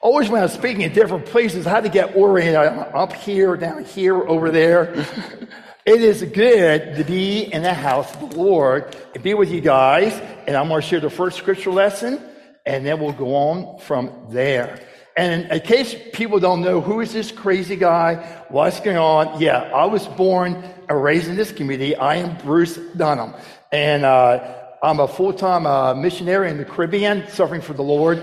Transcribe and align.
Always 0.00 0.28
when 0.28 0.40
I 0.40 0.44
was 0.44 0.52
speaking 0.52 0.82
in 0.82 0.92
different 0.92 1.24
places, 1.26 1.66
I 1.66 1.70
had 1.70 1.84
to 1.84 1.88
get 1.88 2.14
oriented 2.14 2.56
up 2.56 3.12
here, 3.14 3.56
down 3.56 3.84
here, 3.84 4.16
over 4.16 4.50
there. 4.50 4.92
it 5.86 6.02
is 6.02 6.22
good 6.22 6.96
to 6.96 7.04
be 7.04 7.42
in 7.42 7.62
the 7.62 7.72
house 7.72 8.14
of 8.14 8.30
the 8.30 8.36
Lord 8.36 8.94
and 9.14 9.24
be 9.24 9.32
with 9.32 9.50
you 9.50 9.62
guys. 9.62 10.12
And 10.46 10.54
I'm 10.54 10.68
going 10.68 10.82
to 10.82 10.86
share 10.86 11.00
the 11.00 11.08
first 11.08 11.38
scripture 11.38 11.70
lesson, 11.70 12.20
and 12.66 12.84
then 12.84 13.00
we'll 13.00 13.12
go 13.12 13.34
on 13.34 13.80
from 13.80 14.12
there. 14.28 14.80
And 15.16 15.50
in 15.50 15.60
case 15.60 15.96
people 16.12 16.40
don't 16.40 16.60
know 16.60 16.82
who 16.82 17.00
is 17.00 17.14
this 17.14 17.32
crazy 17.32 17.76
guy, 17.76 18.16
what's 18.50 18.80
going 18.80 18.98
on? 18.98 19.40
Yeah, 19.40 19.60
I 19.60 19.86
was 19.86 20.06
born 20.08 20.62
and 20.90 21.02
raised 21.02 21.28
in 21.28 21.36
this 21.36 21.52
community. 21.52 21.96
I 21.96 22.16
am 22.16 22.36
Bruce 22.44 22.76
Dunham, 22.94 23.32
and 23.72 24.04
uh, 24.04 24.56
I'm 24.82 25.00
a 25.00 25.08
full-time 25.08 25.66
uh, 25.66 25.94
missionary 25.94 26.50
in 26.50 26.58
the 26.58 26.66
Caribbean, 26.66 27.26
suffering 27.28 27.62
for 27.62 27.72
the 27.72 27.82
Lord 27.82 28.22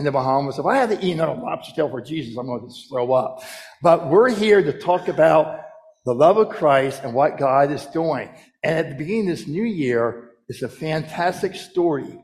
in 0.00 0.04
the 0.04 0.10
Bahamas. 0.10 0.58
If 0.58 0.66
I 0.66 0.76
had 0.76 0.88
to 0.88 1.04
eat 1.04 1.12
another 1.12 1.40
lobster 1.40 1.74
tail 1.74 1.90
for 1.90 2.00
Jesus, 2.00 2.36
I'm 2.36 2.46
going 2.46 2.66
to 2.66 2.74
throw 2.88 3.12
up. 3.12 3.42
But 3.82 4.08
we're 4.08 4.30
here 4.30 4.62
to 4.62 4.72
talk 4.72 5.08
about 5.08 5.60
the 6.06 6.14
love 6.14 6.38
of 6.38 6.48
Christ 6.48 7.02
and 7.04 7.12
what 7.12 7.38
God 7.38 7.70
is 7.70 7.84
doing. 7.86 8.30
And 8.64 8.78
at 8.78 8.88
the 8.88 8.94
beginning 8.96 9.30
of 9.30 9.36
this 9.36 9.46
new 9.46 9.62
year, 9.62 10.30
it's 10.48 10.62
a 10.62 10.68
fantastic 10.68 11.54
story 11.54 12.18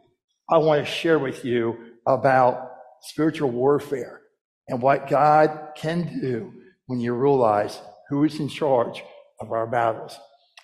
I 0.50 0.58
want 0.58 0.84
to 0.84 0.90
share 0.90 1.18
with 1.18 1.44
you 1.44 1.76
about 2.06 2.72
spiritual 3.02 3.50
warfare 3.50 4.22
and 4.68 4.80
what 4.80 5.08
God 5.08 5.72
can 5.76 6.20
do 6.20 6.52
when 6.86 6.98
you 6.98 7.12
realize 7.12 7.78
who 8.08 8.24
is 8.24 8.40
in 8.40 8.48
charge 8.48 9.04
of 9.40 9.52
our 9.52 9.66
battles. 9.66 10.18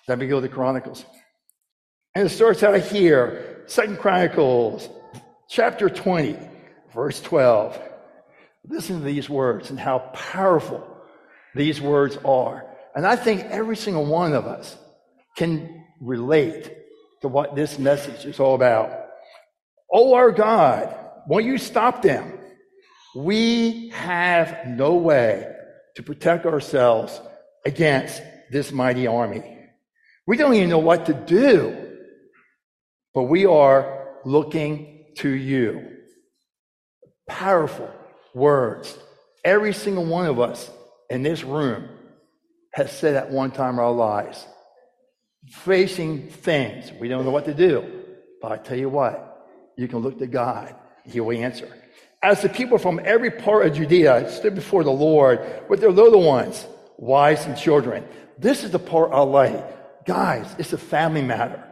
Let 0.07 0.17
me 0.17 0.27
go 0.27 0.41
to 0.41 0.49
Chronicles. 0.49 1.05
And 2.15 2.25
it 2.25 2.29
starts 2.29 2.63
out 2.63 2.79
here, 2.81 3.63
Second 3.67 3.99
Chronicles, 3.99 4.89
chapter 5.47 5.89
20, 5.89 6.37
verse 6.93 7.21
12. 7.21 7.79
Listen 8.67 8.99
to 8.99 9.05
these 9.05 9.29
words 9.29 9.69
and 9.69 9.79
how 9.79 9.99
powerful 10.13 10.85
these 11.55 11.81
words 11.81 12.17
are. 12.23 12.65
And 12.95 13.05
I 13.05 13.15
think 13.15 13.43
every 13.45 13.75
single 13.75 14.05
one 14.05 14.33
of 14.33 14.45
us 14.45 14.77
can 15.35 15.83
relate 15.99 16.71
to 17.21 17.27
what 17.27 17.55
this 17.55 17.79
message 17.79 18.25
is 18.25 18.39
all 18.39 18.55
about. 18.55 18.91
Oh, 19.91 20.13
our 20.13 20.31
God, 20.31 20.95
won't 21.27 21.45
you 21.45 21.57
stop 21.57 22.01
them? 22.01 22.39
We 23.15 23.89
have 23.89 24.67
no 24.67 24.95
way 24.95 25.47
to 25.95 26.03
protect 26.03 26.45
ourselves 26.45 27.19
against 27.65 28.21
this 28.51 28.71
mighty 28.71 29.07
army. 29.07 29.43
We 30.25 30.37
don't 30.37 30.53
even 30.53 30.69
know 30.69 30.79
what 30.79 31.05
to 31.07 31.13
do, 31.13 31.97
but 33.13 33.23
we 33.23 33.45
are 33.45 34.07
looking 34.25 35.05
to 35.17 35.29
you. 35.29 35.92
Powerful 37.27 37.89
words. 38.33 38.97
Every 39.43 39.73
single 39.73 40.05
one 40.05 40.25
of 40.25 40.39
us 40.39 40.69
in 41.09 41.23
this 41.23 41.43
room 41.43 41.89
has 42.73 42.91
said 42.91 43.15
at 43.15 43.29
one 43.29 43.51
time 43.51 43.75
in 43.75 43.79
our 43.79 43.91
lives, 43.91 44.45
facing 45.49 46.29
things 46.29 46.91
we 46.99 47.07
don't 47.07 47.25
know 47.25 47.31
what 47.31 47.45
to 47.45 47.53
do. 47.53 48.03
But 48.41 48.51
I 48.51 48.57
tell 48.57 48.77
you 48.77 48.89
what, 48.89 49.47
you 49.77 49.87
can 49.87 49.99
look 49.99 50.19
to 50.19 50.27
God, 50.27 50.75
He 51.05 51.19
will 51.19 51.37
answer. 51.37 51.71
As 52.21 52.41
the 52.41 52.49
people 52.49 52.77
from 52.77 53.01
every 53.03 53.29
part 53.29 53.65
of 53.65 53.75
Judea 53.75 54.31
stood 54.31 54.55
before 54.55 54.83
the 54.83 54.91
Lord 54.91 55.39
with 55.69 55.81
their 55.81 55.91
little 55.91 56.23
ones, 56.23 56.65
wives 56.97 57.45
and 57.45 57.57
children, 57.57 58.05
this 58.37 58.63
is 58.63 58.71
the 58.71 58.79
part 58.79 59.11
I 59.11 59.19
like. 59.21 60.05
Guys, 60.05 60.47
it's 60.57 60.73
a 60.73 60.77
family 60.77 61.21
matter. 61.21 61.63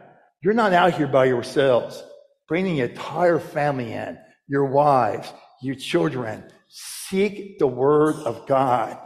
You're 0.42 0.54
not 0.54 0.72
out 0.72 0.94
here 0.94 1.06
by 1.06 1.26
yourselves. 1.26 2.02
Bringing 2.48 2.76
the 2.76 2.90
entire 2.90 3.38
family 3.38 3.92
in, 3.92 4.18
your 4.48 4.66
wives, 4.66 5.32
your 5.62 5.74
children. 5.74 6.44
Seek 6.68 7.58
the 7.58 7.66
word 7.66 8.16
of 8.24 8.46
God 8.46 8.98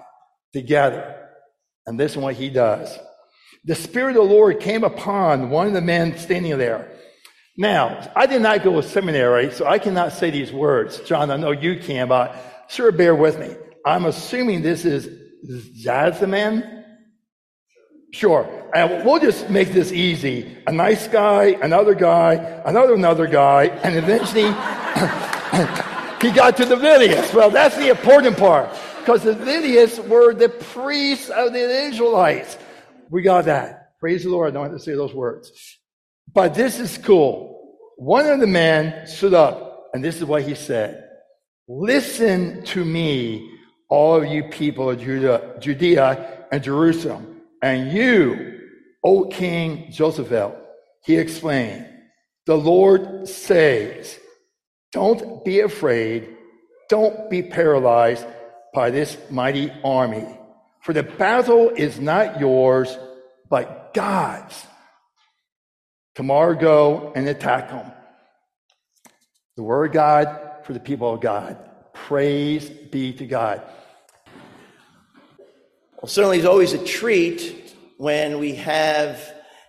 together. 0.52 1.28
And 1.86 1.98
this 1.98 2.12
is 2.12 2.18
what 2.18 2.34
he 2.34 2.50
does. 2.50 2.97
The 3.64 3.75
Spirit 3.75 4.16
of 4.16 4.28
the 4.28 4.34
Lord 4.34 4.60
came 4.60 4.84
upon 4.84 5.50
one 5.50 5.66
of 5.66 5.72
the 5.72 5.80
men 5.80 6.16
standing 6.19 6.56
there. 6.58 6.92
Now, 7.58 8.10
I 8.14 8.26
did 8.26 8.42
not 8.42 8.62
go 8.62 8.80
to 8.80 8.86
seminary, 8.86 9.50
so 9.50 9.66
I 9.66 9.78
cannot 9.78 10.12
say 10.12 10.30
these 10.30 10.52
words. 10.52 11.00
John, 11.00 11.30
I 11.30 11.36
know 11.36 11.52
you 11.52 11.78
can, 11.80 12.08
but 12.08 12.36
sure, 12.69 12.92
bear 12.92 13.14
with 13.14 13.38
me. 13.41 13.56
I'm 13.84 14.04
assuming 14.04 14.62
this 14.62 14.84
is 14.84 15.08
Zazaman. 15.84 16.84
Sure. 18.12 18.70
And 18.75 19.04
we'll 19.04 19.20
just 19.20 19.48
make 19.50 19.72
this 19.72 19.91
easy. 19.91 20.56
A 20.66 20.72
nice 20.72 21.08
guy, 21.08 21.56
another 21.62 21.94
guy, 21.94 22.34
another 22.64 22.94
another 22.94 23.26
guy, 23.26 23.66
and 23.66 23.96
eventually 23.96 24.44
he 26.22 26.30
got 26.30 26.56
to 26.56 26.64
the 26.64 26.76
Leviticus. 26.76 27.34
Well, 27.34 27.50
that's 27.50 27.76
the 27.76 27.88
important 27.88 28.38
part. 28.38 28.70
Because 29.00 29.22
the 29.22 29.32
Leviticus 29.32 30.00
were 30.00 30.32
the 30.34 30.48
priests 30.48 31.28
of 31.28 31.52
the 31.52 31.86
Israelites. 31.86 32.56
We 33.10 33.22
got 33.22 33.44
that. 33.44 33.98
Praise 34.00 34.24
the 34.24 34.30
Lord. 34.30 34.48
I 34.48 34.52
don't 34.52 34.64
have 34.64 34.72
to 34.72 34.78
say 34.78 34.94
those 34.94 35.12
words. 35.14 35.52
But 36.32 36.54
this 36.54 36.80
is 36.80 36.98
cool. 36.98 37.76
One 37.96 38.26
of 38.26 38.40
the 38.40 38.46
men 38.46 39.06
stood 39.06 39.34
up, 39.34 39.90
and 39.92 40.02
this 40.02 40.16
is 40.16 40.24
what 40.24 40.42
he 40.42 40.54
said. 40.54 41.08
Listen 41.68 42.62
to 42.64 42.84
me, 42.84 43.50
all 43.88 44.16
of 44.16 44.26
you 44.26 44.44
people 44.44 44.90
of 44.90 45.00
Judah, 45.00 45.56
Judea 45.60 46.46
and 46.50 46.62
Jerusalem, 46.62 47.42
and 47.62 47.92
you, 47.92 48.60
O 49.04 49.26
King 49.26 49.90
Joseph. 49.90 50.32
He 51.04 51.16
explained, 51.16 51.86
the 52.46 52.56
Lord 52.56 53.28
says, 53.28 54.18
don't 54.96 55.44
be 55.44 55.60
afraid. 55.60 56.26
Don't 56.88 57.28
be 57.28 57.42
paralyzed 57.42 58.24
by 58.72 58.88
this 58.88 59.18
mighty 59.28 59.70
army. 59.84 60.26
For 60.80 60.94
the 60.94 61.02
battle 61.02 61.68
is 61.68 62.00
not 62.00 62.40
yours, 62.40 62.96
but 63.50 63.92
God's. 63.92 64.64
Tomorrow 66.14 66.54
go 66.54 67.12
and 67.14 67.28
attack 67.28 67.68
them. 67.68 67.92
The 69.58 69.64
word 69.64 69.88
of 69.88 69.92
God 69.92 70.40
for 70.64 70.72
the 70.72 70.80
people 70.80 71.12
of 71.12 71.20
God. 71.20 71.58
Praise 71.92 72.70
be 72.70 73.12
to 73.18 73.26
God. 73.26 73.60
Well, 76.00 76.08
certainly 76.08 76.38
it's 76.38 76.46
always 76.46 76.72
a 76.72 76.82
treat 76.82 77.76
when 77.98 78.38
we 78.38 78.54
have 78.54 79.20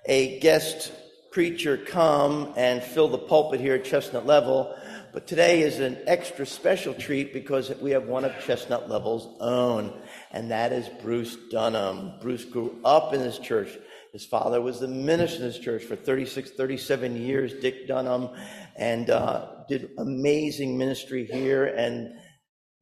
a 0.06 0.40
guest 0.40 0.94
preacher 1.32 1.76
come 1.76 2.54
and 2.56 2.82
fill 2.82 3.10
the 3.10 3.18
pulpit 3.18 3.60
here 3.60 3.76
at 3.76 3.84
Chestnut 3.84 4.26
Level. 4.26 4.74
But 5.18 5.26
today 5.26 5.62
is 5.62 5.80
an 5.80 5.98
extra 6.06 6.46
special 6.46 6.94
treat 6.94 7.34
because 7.34 7.72
we 7.82 7.90
have 7.90 8.06
one 8.06 8.24
of 8.24 8.40
Chestnut 8.46 8.88
Level's 8.88 9.36
own, 9.40 10.00
and 10.30 10.52
that 10.52 10.72
is 10.72 10.90
Bruce 11.02 11.36
Dunham. 11.50 12.20
Bruce 12.22 12.46
grew 12.46 12.80
up 12.86 13.16
in 13.16 13.22
this 13.22 13.40
church. 13.40 13.76
His 14.14 14.28
father 14.28 14.62
was 14.62 14.80
the 14.80 14.88
minister 14.88 15.38
in 15.38 15.46
this 15.46 15.58
church 15.58 15.86
for 15.86 15.96
36, 15.96 16.52
37 16.52 17.16
years, 17.16 17.56
Dick 17.56 17.88
Dunham, 17.88 18.30
and 18.76 19.10
uh, 19.10 19.64
did 19.68 19.90
amazing 19.98 20.78
ministry 20.78 21.26
here. 21.26 21.66
And 21.66 22.14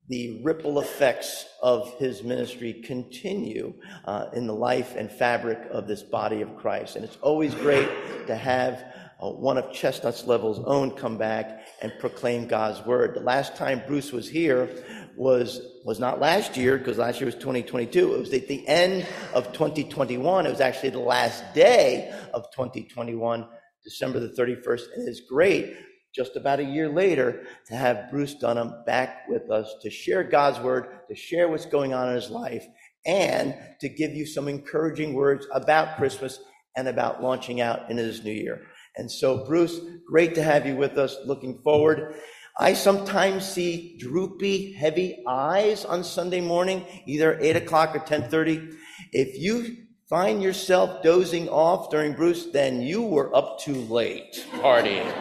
the 0.10 0.42
ripple 0.44 0.82
effects 0.82 1.46
of 1.64 1.98
his 2.00 2.22
ministry 2.22 2.74
continue 2.74 3.76
uh, 4.04 4.26
in 4.34 4.46
the 4.46 4.54
life 4.54 4.94
and 4.98 5.10
fabric 5.10 5.60
of 5.72 5.88
this 5.88 6.04
body 6.04 6.42
of 6.42 6.58
Christ. 6.58 6.98
And 6.98 7.06
it's 7.06 7.18
always 7.22 7.56
great 7.56 7.88
to 8.28 8.36
have 8.36 8.84
uh, 9.22 9.30
one 9.30 9.58
of 9.58 9.72
Chestnut's 9.72 10.26
Level's 10.26 10.60
own 10.66 10.92
come 10.92 11.18
back 11.18 11.68
and 11.82 11.92
proclaim 12.00 12.48
God's 12.48 12.86
word. 12.86 13.16
The 13.16 13.22
last 13.22 13.56
time 13.56 13.82
Bruce 13.88 14.12
was 14.12 14.30
here 14.30 14.70
was 15.16 15.62
was 15.86 16.00
not 16.00 16.20
last 16.20 16.58
year 16.58 16.78
because 16.78 16.98
last 16.98 17.20
year 17.22 17.26
was 17.26 17.36
2022. 17.36 18.16
It 18.16 18.20
was 18.20 18.34
at 18.34 18.48
the 18.48 18.68
end 18.68 19.06
of 19.34 19.54
2021. 19.54 20.46
It 20.46 20.50
was 20.50 20.62
actually 20.62 20.90
the 20.90 21.00
last 21.00 21.44
day 21.54 22.14
of 22.34 22.44
2021, 22.52 23.48
December 23.84 24.20
the 24.20 24.30
31st. 24.30 24.82
And 24.96 25.08
it's 25.08 25.22
great 25.22 25.76
just 26.14 26.36
about 26.36 26.60
a 26.60 26.64
year 26.64 26.90
later 26.90 27.46
to 27.68 27.76
have 27.76 28.10
Bruce 28.10 28.34
Dunham 28.36 28.74
back 28.86 29.28
with 29.28 29.52
us 29.52 29.76
to 29.82 29.90
share 29.90 30.24
God's 30.24 30.60
word, 30.60 30.88
to 31.10 31.16
share 31.16 31.50
what's 31.50 31.66
going 31.66 31.94
on 31.94 32.10
in 32.10 32.16
his 32.16 32.30
life, 32.30 32.66
and 33.06 33.56
to 33.82 33.90
give 33.90 34.12
you 34.12 34.26
some 34.26 34.48
encouraging 34.48 35.14
words 35.14 35.46
about 35.54 35.98
Christmas 35.98 36.40
and 36.76 36.88
about 36.88 37.22
launching 37.22 37.62
out 37.62 37.90
into 37.90 38.04
this 38.04 38.24
new 38.24 38.32
year. 38.32 38.62
And 38.98 39.12
so, 39.12 39.46
Bruce, 39.46 39.80
great 40.08 40.36
to 40.36 40.44
have 40.44 40.66
you 40.66 40.76
with 40.76 40.98
us. 40.98 41.18
Looking 41.26 41.60
forward. 41.64 42.16
I 42.58 42.74
sometimes 42.74 43.46
see 43.46 43.98
droopy, 43.98 44.72
heavy 44.72 45.24
eyes 45.28 45.84
on 45.84 46.04
Sunday 46.04 46.40
morning, 46.40 46.86
either 47.06 47.38
8 47.42 47.58
o'clock 47.58 47.90
or 47.94 48.00
1030. 48.00 48.70
If 49.12 49.38
you 49.38 49.76
find 50.10 50.42
yourself 50.42 51.04
dozing 51.04 51.50
off 51.50 51.90
during 51.90 52.14
Bruce, 52.14 52.46
then 52.46 52.82
you 52.82 53.02
were 53.02 53.36
up 53.36 53.60
too 53.60 53.76
late 53.76 54.46
partying. 54.54 55.14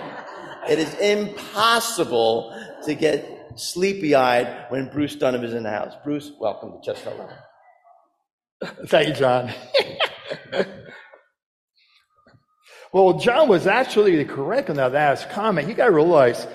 it 0.68 0.78
is 0.78 0.94
impossible 0.94 2.56
to 2.84 2.94
get 2.94 3.50
sleepy 3.56 4.14
eyed 4.14 4.66
when 4.68 4.88
Bruce 4.88 5.16
Dunham 5.16 5.42
is 5.42 5.54
in 5.54 5.64
the 5.64 5.70
house. 5.70 5.94
Bruce, 6.04 6.30
welcome 6.38 6.72
to 6.72 6.80
Chestnut 6.84 7.18
Level. 7.18 7.36
Thank 8.86 9.08
you, 9.08 9.14
John. 9.14 9.52
Well, 12.94 13.14
John 13.14 13.48
was 13.48 13.66
actually 13.66 14.24
correct 14.24 14.70
on 14.70 14.76
that 14.76 14.92
last 14.92 15.28
comment. 15.30 15.66
You 15.66 15.74
got 15.74 15.86
to 15.86 15.90
realize, 15.90 16.46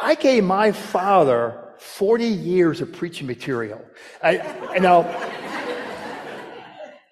I 0.00 0.14
gave 0.14 0.44
my 0.44 0.70
father 0.70 1.74
40 1.78 2.24
years 2.24 2.80
of 2.80 2.92
preaching 2.92 3.26
material. 3.26 3.84
I, 4.22 4.74
you 4.74 4.80
know, 4.80 5.02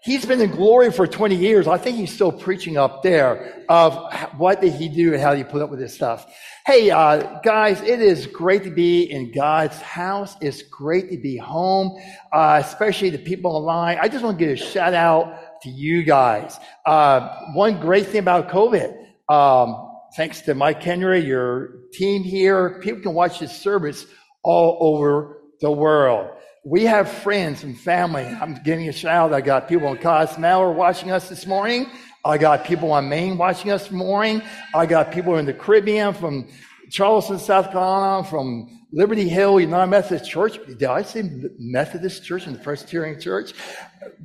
he's 0.05 0.25
been 0.25 0.41
in 0.41 0.53
glory 0.53 0.93
for 0.93 1.09
20 1.09 1.35
years. 1.35 1.67
I 1.67 1.79
think 1.79 1.97
he's 1.97 2.15
still 2.15 2.31
preaching 2.31 2.77
up 2.77 3.03
there 3.03 3.65
of 3.69 4.15
what 4.37 4.61
did 4.61 4.75
he 4.75 4.89
do 4.89 5.15
and 5.15 5.21
how 5.21 5.35
he 5.35 5.43
put 5.43 5.63
up 5.63 5.71
with 5.71 5.81
this 5.81 5.93
stuff. 5.93 6.33
Hey, 6.65 6.93
uh, 6.93 7.41
guys, 7.41 7.81
it 7.81 8.01
is 8.01 8.29
great 8.29 8.63
to 8.63 8.71
be 8.71 9.03
in 9.03 9.33
God's 9.33 9.81
house. 9.81 10.37
It's 10.41 10.63
great 10.63 11.11
to 11.11 11.17
be 11.17 11.37
home, 11.37 12.01
uh, 12.33 12.63
especially 12.65 13.11
the 13.11 13.19
people 13.19 13.51
online. 13.51 13.99
I 14.01 14.07
just 14.07 14.23
want 14.23 14.39
to 14.39 14.45
give 14.45 14.55
a 14.55 14.57
shout 14.57 14.95
out 14.95 15.50
to 15.63 15.71
you 15.71 16.03
guys. 16.03 16.59
Uh, 16.87 17.53
one 17.55 17.81
great 17.81 18.07
thing 18.07 18.21
about 18.21 18.49
COVID, 18.49 18.97
um, 19.29 19.91
thanks 20.17 20.41
to 20.43 20.55
Mike 20.55 20.83
Henry, 20.83 21.21
your 21.21 21.81
team 21.93 22.23
here, 22.23 22.81
people 22.81 23.03
can 23.03 23.15
watch 23.15 23.39
this 23.41 23.57
service 23.57 24.07
all 24.43 24.79
over 24.81 25.43
the 25.61 25.71
world. 25.71 26.31
We 26.65 26.85
have 26.85 27.11
friends 27.11 27.63
and 27.65 27.79
family. 27.79 28.25
I'm 28.25 28.61
giving 28.63 28.89
a 28.89 28.93
shout 28.93 29.33
out. 29.33 29.35
I 29.35 29.41
got 29.41 29.69
people 29.69 29.89
in 29.89 29.99
Cozumel 29.99 30.75
watching 30.75 31.11
us 31.11 31.29
this 31.29 31.47
morning. 31.47 31.87
I 32.25 32.37
got 32.37 32.65
people 32.65 32.93
on 32.93 33.09
Maine 33.09 33.39
watching 33.39 33.71
us 33.71 33.85
this 33.85 33.93
morning. 33.93 34.43
I 34.75 34.85
got 34.85 35.11
people 35.11 35.37
in 35.37 35.47
the 35.47 35.55
Caribbean 35.55 36.13
from 36.13 36.49
Charleston, 36.91 37.39
South 37.39 37.71
Carolina, 37.71 38.29
from 38.29 38.80
Liberty 38.93 39.29
Hill 39.29 39.61
United 39.61 39.87
Methodist 39.87 40.31
Church. 40.31 40.59
Did 40.67 40.85
I 40.85 41.03
say 41.03 41.23
Methodist 41.59 42.25
Church 42.25 42.47
and 42.47 42.57
the 42.57 42.61
Presbyterian 42.61 43.21
Church? 43.21 43.53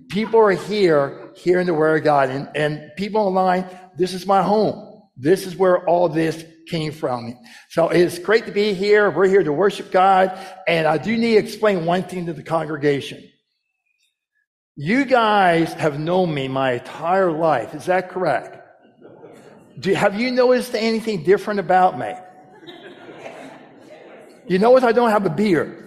People 0.10 0.40
are 0.40 0.52
here, 0.52 1.32
hearing 1.36 1.68
the 1.68 1.74
Word 1.74 1.98
of 1.98 2.04
God. 2.04 2.30
And, 2.30 2.50
and 2.56 2.92
people 2.98 3.22
online, 3.22 3.66
this 3.98 4.14
is 4.14 4.26
my 4.26 4.42
home. 4.42 5.04
This 5.18 5.46
is 5.46 5.56
where 5.56 5.88
all 5.88 6.10
this 6.10 6.44
came 6.68 6.92
from. 6.92 7.38
So 7.70 7.90
it's 7.90 8.18
great 8.18 8.48
to 8.48 8.52
be 8.52 8.74
here. 8.74 9.10
We're 9.12 9.28
here 9.28 9.44
to 9.44 9.54
worship 9.54 9.92
God. 9.92 10.38
And 10.68 10.88
I 10.88 10.98
do 10.98 11.16
need 11.16 11.34
to 11.34 11.38
explain 11.38 11.86
one 11.86 12.04
thing 12.04 12.26
to 12.26 12.34
the 12.34 12.44
congregation. 12.44 13.24
You 14.76 15.06
guys 15.06 15.72
have 15.74 16.00
known 16.00 16.34
me 16.34 16.48
my 16.48 16.74
entire 16.74 17.32
life. 17.32 17.74
Is 17.76 17.86
that 17.86 18.10
correct? 18.10 18.58
Do, 19.80 19.94
have 19.94 20.20
you 20.20 20.32
noticed 20.32 20.74
anything 20.74 21.24
different 21.24 21.60
about 21.60 22.00
me? 22.00 22.14
You 24.47 24.59
notice 24.59 24.83
I 24.83 24.92
don't 24.92 25.09
have 25.09 25.25
a 25.25 25.30
beard. 25.30 25.81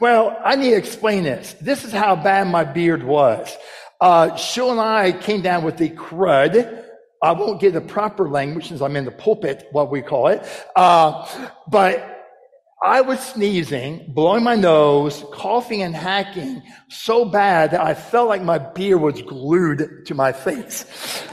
well, 0.00 0.38
I 0.44 0.56
need 0.56 0.70
to 0.70 0.76
explain 0.76 1.24
this. 1.24 1.54
This 1.60 1.84
is 1.84 1.92
how 1.92 2.16
bad 2.16 2.48
my 2.48 2.64
beard 2.64 3.02
was. 3.02 3.54
Uh, 4.00 4.34
Sheila 4.36 4.72
and 4.72 4.80
I 4.80 5.12
came 5.12 5.42
down 5.42 5.64
with 5.64 5.76
the 5.76 5.90
crud. 5.90 6.82
I 7.22 7.32
won't 7.32 7.60
give 7.60 7.72
the 7.72 7.80
proper 7.80 8.28
language 8.28 8.68
since 8.68 8.80
I'm 8.80 8.96
in 8.96 9.04
the 9.04 9.10
pulpit, 9.10 9.66
what 9.72 9.90
we 9.90 10.02
call 10.02 10.28
it. 10.28 10.46
Uh, 10.76 11.26
but 11.68 12.10
I 12.82 13.00
was 13.00 13.18
sneezing, 13.18 14.04
blowing 14.08 14.44
my 14.44 14.56
nose, 14.56 15.24
coughing 15.32 15.80
and 15.80 15.96
hacking 15.96 16.62
so 16.88 17.24
bad 17.24 17.70
that 17.70 17.80
I 17.80 17.94
felt 17.94 18.28
like 18.28 18.42
my 18.42 18.58
beard 18.58 19.00
was 19.00 19.22
glued 19.22 20.04
to 20.04 20.14
my 20.14 20.32
face. 20.32 20.84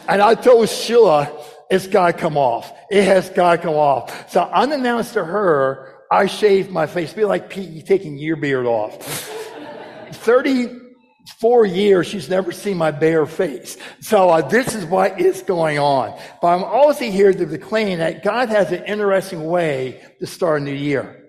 And 0.07 0.21
I 0.21 0.35
told 0.35 0.69
Sheila, 0.69 1.29
it's 1.71 1.87
got 1.87 2.07
to 2.07 2.13
come 2.13 2.37
off. 2.37 2.71
It 2.91 3.05
has 3.05 3.29
got 3.29 3.55
to 3.55 3.57
come 3.61 3.75
off. 3.75 4.29
So 4.29 4.41
unannounced 4.41 5.13
to 5.13 5.23
her, 5.23 5.95
I 6.11 6.25
shaved 6.25 6.69
my 6.69 6.85
face. 6.85 7.13
Be 7.13 7.23
like 7.23 7.49
Pete 7.49 7.85
taking 7.85 8.17
your 8.17 8.35
beard 8.35 8.65
off. 8.65 9.01
34 10.11 11.65
years, 11.65 12.07
she's 12.07 12.29
never 12.29 12.51
seen 12.51 12.75
my 12.75 12.91
bare 12.91 13.25
face. 13.25 13.77
So 14.01 14.29
uh, 14.29 14.41
this 14.41 14.75
is 14.75 14.83
what 14.83 15.21
is 15.21 15.43
going 15.43 15.79
on. 15.79 16.19
But 16.41 16.49
I'm 16.49 16.63
also 16.65 17.05
here 17.05 17.31
to 17.31 17.45
declare 17.45 17.95
that 17.97 18.21
God 18.21 18.49
has 18.49 18.73
an 18.73 18.83
interesting 18.83 19.45
way 19.45 20.03
to 20.19 20.27
start 20.27 20.61
a 20.61 20.65
new 20.65 20.73
year. 20.73 21.25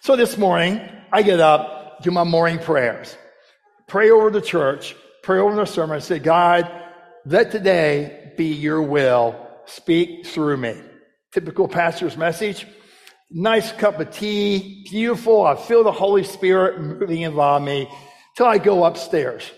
So 0.00 0.16
this 0.16 0.36
morning, 0.36 0.86
I 1.10 1.22
get 1.22 1.40
up, 1.40 2.02
do 2.02 2.10
my 2.10 2.24
morning 2.24 2.58
prayers, 2.58 3.16
pray 3.86 4.10
over 4.10 4.28
the 4.28 4.42
church, 4.42 4.94
pray 5.22 5.38
over 5.38 5.56
the 5.56 5.64
sermon, 5.64 5.96
and 5.96 6.04
say, 6.04 6.18
God, 6.18 6.70
let 7.24 7.50
today 7.50 8.34
be 8.36 8.52
your 8.52 8.82
will. 8.82 9.47
Speak 9.68 10.26
through 10.26 10.56
me. 10.56 10.80
Typical 11.32 11.68
pastor's 11.68 12.16
message. 12.16 12.66
Nice 13.30 13.70
cup 13.72 14.00
of 14.00 14.10
tea, 14.10 14.86
beautiful. 14.90 15.46
I 15.46 15.54
feel 15.54 15.84
the 15.84 15.92
Holy 15.92 16.24
Spirit 16.24 16.80
moving 16.80 17.20
in 17.20 17.34
me 17.64 17.88
till 18.36 18.46
I 18.46 18.56
go 18.56 18.84
upstairs. 18.84 19.50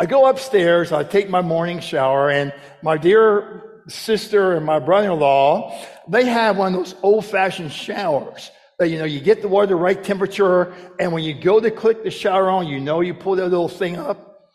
I 0.00 0.06
go 0.06 0.26
upstairs, 0.26 0.90
I 0.90 1.04
take 1.04 1.30
my 1.30 1.42
morning 1.42 1.80
shower, 1.80 2.30
and 2.30 2.52
my 2.82 2.96
dear 2.96 3.82
sister 3.88 4.54
and 4.54 4.66
my 4.66 4.80
brother-in-law, 4.80 5.76
they 6.08 6.24
have 6.26 6.56
one 6.56 6.74
of 6.74 6.78
those 6.78 6.94
old-fashioned 7.02 7.72
showers 7.72 8.50
That, 8.78 8.90
you 8.90 8.98
know, 8.98 9.04
you 9.04 9.20
get 9.20 9.42
the 9.42 9.48
water 9.48 9.66
the 9.66 9.76
right 9.76 10.02
temperature, 10.02 10.72
and 11.00 11.12
when 11.12 11.24
you 11.24 11.34
go 11.34 11.58
to 11.58 11.70
click 11.70 12.04
the 12.04 12.12
shower 12.12 12.48
on, 12.48 12.68
you 12.68 12.78
know 12.78 13.00
you 13.00 13.12
pull 13.12 13.34
that 13.34 13.48
little 13.48 13.68
thing 13.68 13.96
up. 13.96 14.52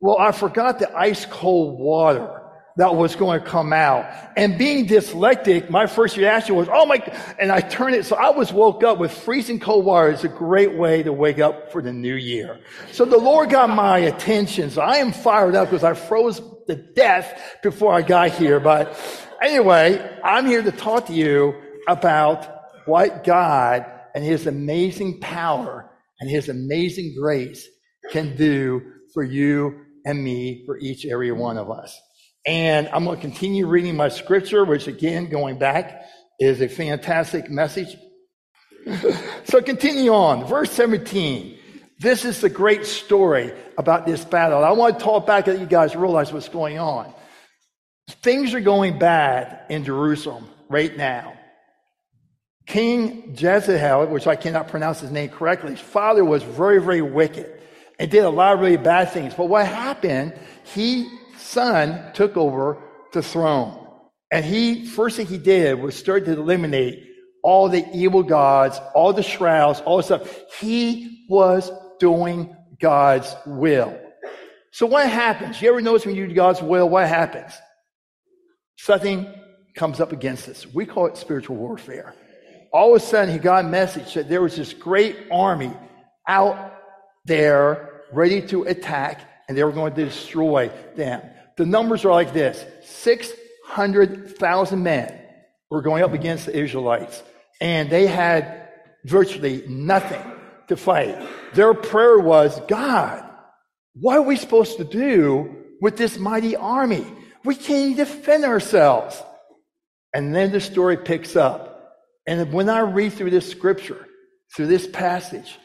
Well, 0.00 0.16
I 0.18 0.30
forgot 0.30 0.78
the 0.78 0.96
ice 0.96 1.26
cold 1.26 1.80
water 1.80 2.43
that 2.76 2.96
was 2.96 3.14
going 3.14 3.40
to 3.40 3.46
come 3.46 3.72
out. 3.72 4.04
And 4.36 4.58
being 4.58 4.86
dyslexic, 4.86 5.70
my 5.70 5.86
first 5.86 6.16
reaction 6.16 6.56
was, 6.56 6.68
oh 6.72 6.86
my, 6.86 6.96
and 7.38 7.52
I 7.52 7.60
turned 7.60 7.94
it. 7.94 8.04
So 8.04 8.16
I 8.16 8.30
was 8.30 8.52
woke 8.52 8.82
up 8.82 8.98
with 8.98 9.12
freezing 9.12 9.60
cold 9.60 9.84
water. 9.84 10.10
It's 10.10 10.24
a 10.24 10.28
great 10.28 10.74
way 10.74 11.02
to 11.02 11.12
wake 11.12 11.38
up 11.38 11.70
for 11.70 11.80
the 11.80 11.92
new 11.92 12.16
year. 12.16 12.58
So 12.90 13.04
the 13.04 13.16
Lord 13.16 13.50
got 13.50 13.70
my 13.70 13.98
attention. 13.98 14.70
So 14.70 14.82
I 14.82 14.96
am 14.96 15.12
fired 15.12 15.54
up 15.54 15.70
because 15.70 15.84
I 15.84 15.94
froze 15.94 16.40
to 16.66 16.74
death 16.74 17.58
before 17.62 17.92
I 17.94 18.02
got 18.02 18.30
here. 18.30 18.58
But 18.58 18.98
anyway, 19.40 20.18
I'm 20.24 20.46
here 20.46 20.62
to 20.62 20.72
talk 20.72 21.06
to 21.06 21.12
you 21.12 21.54
about 21.86 22.48
what 22.86 23.22
God 23.24 23.86
and 24.14 24.24
His 24.24 24.46
amazing 24.46 25.20
power 25.20 25.90
and 26.20 26.28
His 26.28 26.48
amazing 26.48 27.14
grace 27.20 27.68
can 28.10 28.36
do 28.36 28.82
for 29.12 29.22
you 29.22 29.80
and 30.04 30.22
me, 30.22 30.64
for 30.66 30.76
each 30.78 31.06
every 31.06 31.32
one 31.32 31.56
of 31.56 31.70
us. 31.70 31.98
And 32.46 32.88
I'm 32.92 33.04
going 33.04 33.16
to 33.16 33.20
continue 33.20 33.66
reading 33.66 33.96
my 33.96 34.08
scripture, 34.08 34.64
which 34.64 34.86
again, 34.86 35.28
going 35.28 35.58
back, 35.58 36.04
is 36.38 36.60
a 36.60 36.68
fantastic 36.68 37.50
message. 37.50 37.96
so 39.44 39.62
continue 39.62 40.12
on. 40.12 40.46
Verse 40.46 40.70
17. 40.72 41.58
This 42.00 42.24
is 42.24 42.40
the 42.40 42.50
great 42.50 42.84
story 42.84 43.52
about 43.78 44.04
this 44.04 44.24
battle. 44.24 44.64
I 44.64 44.72
want 44.72 44.98
to 44.98 45.04
talk 45.04 45.26
back 45.26 45.46
that 45.46 45.58
you 45.58 45.66
guys 45.66 45.96
realize 45.96 46.32
what's 46.32 46.48
going 46.48 46.78
on. 46.78 47.12
Things 48.08 48.52
are 48.52 48.60
going 48.60 48.98
bad 48.98 49.60
in 49.70 49.84
Jerusalem 49.84 50.48
right 50.68 50.94
now. 50.94 51.34
King 52.66 53.34
Jezebel, 53.36 54.06
which 54.06 54.26
I 54.26 54.36
cannot 54.36 54.68
pronounce 54.68 55.00
his 55.00 55.10
name 55.10 55.28
correctly, 55.28 55.70
his 55.70 55.80
father 55.80 56.24
was 56.24 56.42
very, 56.42 56.80
very 56.80 57.02
wicked 57.02 57.60
and 57.98 58.10
did 58.10 58.24
a 58.24 58.30
lot 58.30 58.54
of 58.54 58.60
really 58.60 58.76
bad 58.76 59.10
things. 59.10 59.34
But 59.34 59.48
what 59.48 59.66
happened, 59.66 60.34
he, 60.64 61.08
son, 61.38 62.12
took 62.14 62.36
over 62.36 62.78
the 63.12 63.22
throne. 63.22 63.86
And 64.30 64.44
he, 64.44 64.86
first 64.86 65.16
thing 65.16 65.26
he 65.26 65.38
did 65.38 65.80
was 65.80 65.94
start 65.94 66.24
to 66.24 66.32
eliminate 66.32 67.06
all 67.42 67.68
the 67.68 67.86
evil 67.94 68.22
gods, 68.22 68.80
all 68.94 69.12
the 69.12 69.22
shrouds, 69.22 69.80
all 69.80 69.98
the 69.98 70.02
stuff. 70.02 70.40
He 70.60 71.26
was 71.28 71.70
doing 72.00 72.56
God's 72.80 73.34
will. 73.46 73.98
So 74.72 74.86
what 74.86 75.08
happens? 75.08 75.60
You 75.62 75.68
ever 75.68 75.80
notice 75.80 76.04
when 76.04 76.16
you 76.16 76.26
do 76.26 76.34
God's 76.34 76.62
will, 76.62 76.88
what 76.88 77.06
happens? 77.06 77.52
Something 78.76 79.32
comes 79.76 80.00
up 80.00 80.12
against 80.12 80.48
us. 80.48 80.66
We 80.66 80.84
call 80.84 81.06
it 81.06 81.16
spiritual 81.16 81.56
warfare 81.56 82.14
all 82.74 82.96
of 82.96 83.00
a 83.00 83.06
sudden 83.06 83.32
he 83.32 83.38
got 83.38 83.64
a 83.64 83.68
message 83.68 84.14
that 84.14 84.28
there 84.28 84.42
was 84.42 84.56
this 84.56 84.74
great 84.74 85.16
army 85.30 85.72
out 86.26 86.74
there 87.24 88.02
ready 88.12 88.42
to 88.48 88.64
attack 88.64 89.20
and 89.48 89.56
they 89.56 89.64
were 89.64 89.72
going 89.72 89.94
to 89.94 90.04
destroy 90.04 90.70
them. 90.96 91.22
The 91.56 91.66
numbers 91.66 92.04
are 92.04 92.12
like 92.12 92.32
this 92.32 92.64
600,000 92.84 94.82
men 94.82 95.20
were 95.70 95.82
going 95.82 96.02
up 96.02 96.12
against 96.12 96.46
the 96.46 96.56
Israelites, 96.56 97.22
and 97.60 97.90
they 97.90 98.06
had 98.06 98.68
virtually 99.04 99.64
nothing 99.68 100.22
to 100.68 100.76
fight. 100.76 101.16
Their 101.54 101.74
prayer 101.74 102.18
was, 102.18 102.58
God, 102.68 103.22
what 103.94 104.16
are 104.16 104.22
we 104.22 104.36
supposed 104.36 104.78
to 104.78 104.84
do 104.84 105.54
with 105.80 105.96
this 105.96 106.18
mighty 106.18 106.56
army? 106.56 107.06
We 107.44 107.54
can't 107.54 107.92
even 107.92 107.96
defend 107.96 108.44
ourselves. 108.44 109.22
And 110.12 110.34
then 110.34 110.52
the 110.52 110.60
story 110.60 110.96
picks 110.96 111.36
up. 111.36 111.92
And 112.26 112.52
when 112.52 112.68
I 112.68 112.80
read 112.80 113.12
through 113.12 113.30
this 113.30 113.50
scripture, 113.50 114.06
through 114.54 114.68
this 114.68 114.86
passage, 114.86 115.58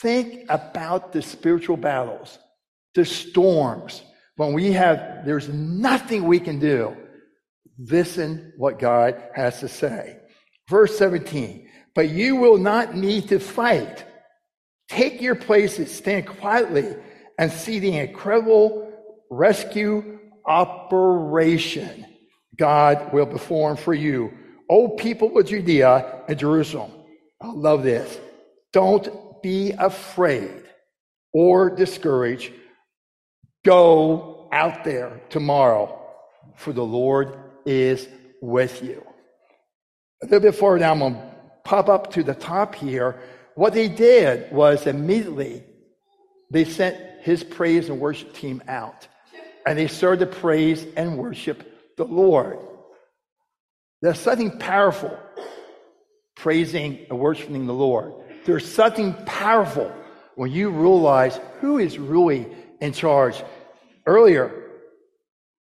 think 0.00 0.46
about 0.48 1.12
the 1.12 1.22
spiritual 1.22 1.76
battles, 1.76 2.38
the 2.94 3.04
storms, 3.04 4.02
when 4.36 4.52
we 4.52 4.72
have, 4.72 5.24
there's 5.24 5.48
nothing 5.48 6.24
we 6.24 6.40
can 6.40 6.58
do. 6.58 6.96
Listen 7.78 8.52
what 8.56 8.78
God 8.78 9.22
has 9.34 9.60
to 9.60 9.68
say. 9.68 10.18
Verse 10.68 10.96
17, 10.98 11.68
but 11.94 12.10
you 12.10 12.36
will 12.36 12.58
not 12.58 12.94
need 12.94 13.28
to 13.28 13.38
fight. 13.38 14.04
Take 14.88 15.20
your 15.20 15.34
places, 15.34 15.94
stand 15.94 16.26
quietly, 16.26 16.94
and 17.38 17.50
see 17.50 17.78
the 17.78 17.96
incredible 17.96 18.92
rescue 19.30 20.18
operation 20.46 22.06
God 22.56 23.12
will 23.12 23.26
perform 23.26 23.76
for 23.76 23.94
you 23.94 24.32
O 24.70 24.88
people 24.88 25.36
of 25.36 25.46
Judea 25.46 26.22
and 26.28 26.38
Jerusalem, 26.38 26.92
I 27.40 27.50
love 27.50 27.82
this. 27.82 28.20
Don't 28.72 29.42
be 29.42 29.72
afraid 29.72 30.62
or 31.32 31.74
discouraged. 31.74 32.52
Go 33.64 34.48
out 34.52 34.84
there 34.84 35.20
tomorrow, 35.28 36.00
for 36.56 36.72
the 36.72 36.84
Lord 36.84 37.38
is 37.66 38.08
with 38.40 38.82
you. 38.82 39.04
A 40.22 40.26
little 40.26 40.40
bit 40.40 40.54
further 40.54 40.78
down, 40.78 41.02
I'm 41.02 41.12
going 41.12 41.14
to 41.14 41.34
pop 41.64 41.88
up 41.88 42.12
to 42.12 42.22
the 42.22 42.34
top 42.34 42.74
here. 42.74 43.20
What 43.54 43.72
they 43.74 43.88
did 43.88 44.50
was 44.52 44.86
immediately 44.86 45.64
they 46.50 46.64
sent 46.64 46.96
his 47.22 47.44
praise 47.44 47.88
and 47.88 48.00
worship 48.00 48.34
team 48.34 48.62
out, 48.66 49.06
and 49.66 49.78
they 49.78 49.86
started 49.86 50.20
to 50.20 50.38
praise 50.38 50.86
and 50.96 51.18
worship 51.18 51.96
the 51.96 52.04
Lord. 52.04 52.58
There's 54.02 54.18
something 54.18 54.58
powerful 54.58 55.16
praising 56.36 57.06
and 57.10 57.18
worshiping 57.18 57.66
the 57.66 57.74
Lord. 57.74 58.14
There's 58.46 58.66
something 58.66 59.12
powerful 59.26 59.92
when 60.34 60.50
you 60.50 60.70
realize 60.70 61.38
who 61.60 61.78
is 61.78 61.98
really 61.98 62.46
in 62.80 62.92
charge. 62.92 63.42
Earlier, 64.06 64.52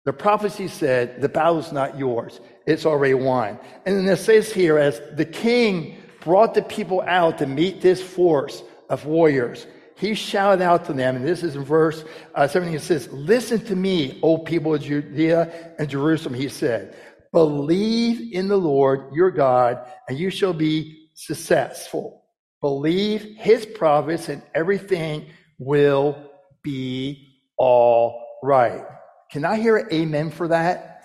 the 0.05 0.13
prophecy 0.13 0.67
said, 0.67 1.21
The 1.21 1.29
battle 1.29 1.59
is 1.59 1.71
not 1.71 1.97
yours, 1.97 2.39
it's 2.65 2.85
already 2.85 3.13
won. 3.13 3.59
And 3.85 3.97
then 3.97 4.07
it 4.07 4.17
says 4.17 4.51
here, 4.51 4.77
as 4.77 5.01
the 5.15 5.25
king 5.25 5.97
brought 6.21 6.53
the 6.53 6.61
people 6.61 7.01
out 7.01 7.37
to 7.39 7.45
meet 7.45 7.81
this 7.81 8.01
force 8.01 8.63
of 8.89 9.05
warriors, 9.05 9.67
he 9.95 10.15
shouted 10.15 10.63
out 10.63 10.85
to 10.85 10.93
them, 10.93 11.15
and 11.15 11.25
this 11.25 11.43
is 11.43 11.55
in 11.55 11.63
verse 11.63 12.03
uh, 12.33 12.47
17, 12.47 12.75
it 12.75 12.81
says, 12.81 13.07
Listen 13.11 13.63
to 13.65 13.75
me, 13.75 14.19
O 14.23 14.39
people 14.39 14.73
of 14.73 14.81
Judea 14.81 15.75
and 15.77 15.87
Jerusalem, 15.87 16.33
he 16.33 16.49
said. 16.49 16.95
Believe 17.31 18.33
in 18.33 18.47
the 18.47 18.57
Lord 18.57 19.13
your 19.13 19.31
God, 19.31 19.85
and 20.09 20.17
you 20.17 20.31
shall 20.31 20.53
be 20.53 21.09
successful. 21.13 22.23
Believe 22.61 23.35
his 23.37 23.65
promise, 23.65 24.27
and 24.27 24.41
everything 24.55 25.27
will 25.59 26.30
be 26.63 27.27
all 27.57 28.25
right. 28.43 28.83
Can 29.31 29.45
I 29.45 29.57
hear 29.57 29.77
an 29.77 29.87
amen 29.93 30.31
for 30.31 30.49
that? 30.49 31.03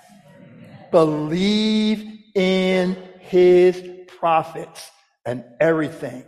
Believe 0.91 2.19
in 2.35 2.97
his 3.21 3.83
prophets, 4.19 4.91
and 5.25 5.45
everything 5.61 6.25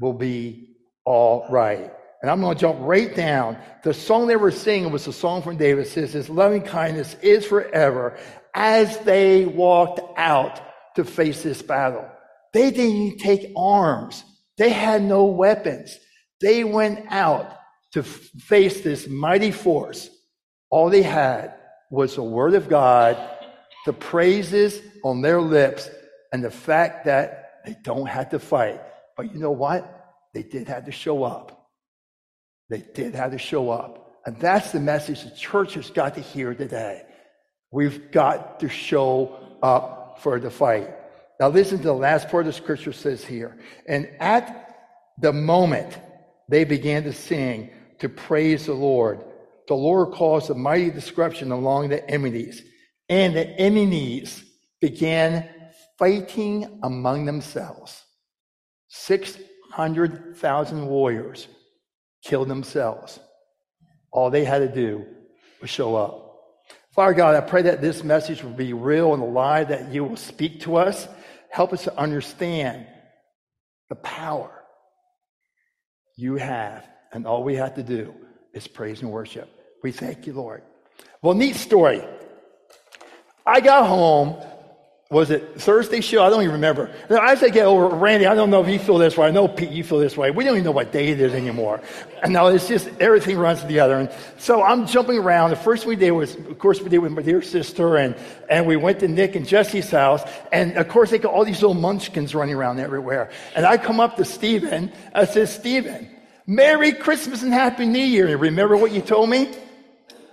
will 0.00 0.12
be 0.12 0.76
all 1.04 1.46
right. 1.50 1.92
And 2.20 2.30
I'm 2.30 2.40
going 2.40 2.56
to 2.56 2.60
jump 2.60 2.78
right 2.80 3.14
down. 3.14 3.58
The 3.84 3.94
song 3.94 4.26
they 4.26 4.36
were 4.36 4.50
singing 4.50 4.90
was 4.90 5.06
a 5.06 5.12
song 5.12 5.42
from 5.42 5.56
David. 5.56 5.86
It 5.86 5.90
says, 5.90 6.12
His 6.12 6.28
loving 6.28 6.62
kindness 6.62 7.14
is 7.22 7.46
forever 7.46 8.18
as 8.54 8.98
they 9.00 9.46
walked 9.46 10.00
out 10.18 10.60
to 10.96 11.04
face 11.04 11.42
this 11.42 11.62
battle. 11.62 12.08
They 12.52 12.70
didn't 12.70 13.18
take 13.18 13.52
arms. 13.56 14.24
They 14.56 14.70
had 14.70 15.02
no 15.02 15.26
weapons. 15.26 15.96
They 16.40 16.64
went 16.64 17.06
out 17.10 17.57
to 17.92 18.02
face 18.02 18.80
this 18.80 19.08
mighty 19.08 19.50
force. 19.50 20.10
All 20.70 20.90
they 20.90 21.02
had 21.02 21.54
was 21.90 22.16
the 22.16 22.22
word 22.22 22.54
of 22.54 22.68
God, 22.68 23.16
the 23.86 23.92
praises 23.92 24.80
on 25.02 25.22
their 25.22 25.40
lips, 25.40 25.88
and 26.32 26.44
the 26.44 26.50
fact 26.50 27.06
that 27.06 27.62
they 27.64 27.76
don't 27.82 28.06
have 28.06 28.30
to 28.30 28.38
fight. 28.38 28.80
But 29.16 29.32
you 29.32 29.40
know 29.40 29.50
what? 29.50 29.94
They 30.34 30.42
did 30.42 30.68
have 30.68 30.84
to 30.84 30.92
show 30.92 31.24
up. 31.24 31.68
They 32.68 32.84
did 32.94 33.14
have 33.14 33.32
to 33.32 33.38
show 33.38 33.70
up. 33.70 34.20
And 34.26 34.36
that's 34.36 34.72
the 34.72 34.80
message 34.80 35.24
the 35.24 35.30
church 35.30 35.74
has 35.74 35.90
got 35.90 36.14
to 36.16 36.20
hear 36.20 36.54
today. 36.54 37.02
We've 37.70 38.10
got 38.10 38.60
to 38.60 38.68
show 38.68 39.38
up 39.62 40.18
for 40.20 40.38
the 40.38 40.50
fight. 40.50 40.90
Now 41.40 41.48
listen 41.48 41.78
to 41.78 41.84
the 41.84 41.92
last 41.94 42.28
part 42.28 42.46
of 42.46 42.52
the 42.52 42.60
scripture 42.60 42.92
says 42.92 43.24
here. 43.24 43.56
And 43.86 44.10
at 44.20 44.76
the 45.18 45.32
moment 45.32 45.96
they 46.48 46.64
began 46.64 47.04
to 47.04 47.12
sing 47.12 47.70
to 47.98 48.08
praise 48.08 48.66
the 48.66 48.74
Lord, 48.74 49.24
the 49.66 49.74
Lord 49.74 50.12
caused 50.12 50.50
a 50.50 50.54
mighty 50.54 50.90
disruption 50.90 51.52
along 51.52 51.88
the 51.88 52.08
enemies. 52.10 52.62
And 53.08 53.36
the 53.36 53.48
enemies 53.48 54.44
began 54.80 55.48
fighting 55.98 56.80
among 56.82 57.26
themselves. 57.26 58.02
600,000 58.88 60.86
warriors 60.86 61.48
killed 62.22 62.48
themselves. 62.48 63.18
All 64.10 64.30
they 64.30 64.44
had 64.44 64.60
to 64.60 64.68
do 64.68 65.04
was 65.60 65.70
show 65.70 65.96
up. 65.96 66.24
Father 66.92 67.14
God, 67.14 67.34
I 67.36 67.40
pray 67.42 67.62
that 67.62 67.80
this 67.80 68.02
message 68.02 68.42
will 68.42 68.50
be 68.50 68.72
real 68.72 69.14
and 69.14 69.22
alive, 69.22 69.68
that 69.68 69.92
you 69.92 70.04
will 70.04 70.16
speak 70.16 70.60
to 70.62 70.76
us. 70.76 71.06
Help 71.50 71.72
us 71.72 71.84
to 71.84 71.96
understand 71.98 72.86
the 73.88 73.94
power 73.96 74.57
you 76.18 76.34
have. 76.34 76.86
And 77.12 77.26
all 77.26 77.44
we 77.44 77.54
have 77.54 77.76
to 77.76 77.82
do 77.82 78.12
is 78.52 78.66
praise 78.66 79.00
and 79.00 79.10
worship. 79.10 79.48
We 79.82 79.92
thank 79.92 80.26
you, 80.26 80.32
Lord. 80.34 80.62
Well, 81.22 81.34
neat 81.34 81.54
story. 81.54 82.02
I 83.46 83.60
got 83.60 83.86
home 83.86 84.36
was 85.10 85.30
it 85.30 85.58
Thursday 85.58 86.02
show? 86.02 86.22
I 86.22 86.28
don't 86.28 86.42
even 86.42 86.56
remember. 86.56 86.90
Now, 87.08 87.26
as 87.26 87.42
I 87.42 87.48
get 87.48 87.64
over, 87.64 87.88
Randy, 87.96 88.26
I 88.26 88.34
don't 88.34 88.50
know 88.50 88.62
if 88.62 88.68
you 88.68 88.78
feel 88.78 88.98
this 88.98 89.16
way. 89.16 89.26
I 89.26 89.30
know 89.30 89.48
Pete, 89.48 89.70
you 89.70 89.82
feel 89.82 89.98
this 89.98 90.18
way. 90.18 90.30
We 90.30 90.44
don't 90.44 90.52
even 90.56 90.66
know 90.66 90.70
what 90.70 90.92
day 90.92 91.08
it 91.08 91.18
is 91.18 91.32
anymore. 91.32 91.80
And 92.22 92.34
now 92.34 92.48
it's 92.48 92.68
just 92.68 92.90
everything 93.00 93.38
runs 93.38 93.62
together. 93.62 93.98
And 93.98 94.10
so 94.36 94.62
I'm 94.62 94.86
jumping 94.86 95.16
around. 95.16 95.48
The 95.48 95.56
first 95.56 95.86
we 95.86 95.96
did 95.96 96.10
was, 96.10 96.34
of 96.34 96.58
course, 96.58 96.82
we 96.82 96.90
did 96.90 96.98
with 96.98 97.12
my 97.12 97.22
dear 97.22 97.40
sister, 97.40 97.96
and 97.96 98.14
and 98.50 98.66
we 98.66 98.76
went 98.76 99.00
to 99.00 99.08
Nick 99.08 99.34
and 99.34 99.48
Jesse's 99.48 99.90
house. 99.90 100.22
And 100.52 100.76
of 100.76 100.88
course, 100.88 101.08
they 101.08 101.18
got 101.18 101.32
all 101.32 101.46
these 101.46 101.62
little 101.62 101.72
munchkins 101.72 102.34
running 102.34 102.54
around 102.54 102.78
everywhere. 102.78 103.30
And 103.56 103.64
I 103.64 103.78
come 103.78 104.00
up 104.00 104.16
to 104.16 104.26
Stephen. 104.26 104.92
I 105.14 105.24
said, 105.24 105.48
Stephen, 105.48 106.10
Merry 106.46 106.92
Christmas 106.92 107.42
and 107.42 107.54
Happy 107.54 107.86
New 107.86 108.04
Year. 108.04 108.26
And 108.26 108.38
remember 108.42 108.76
what 108.76 108.92
you 108.92 109.00
told 109.00 109.30
me? 109.30 109.56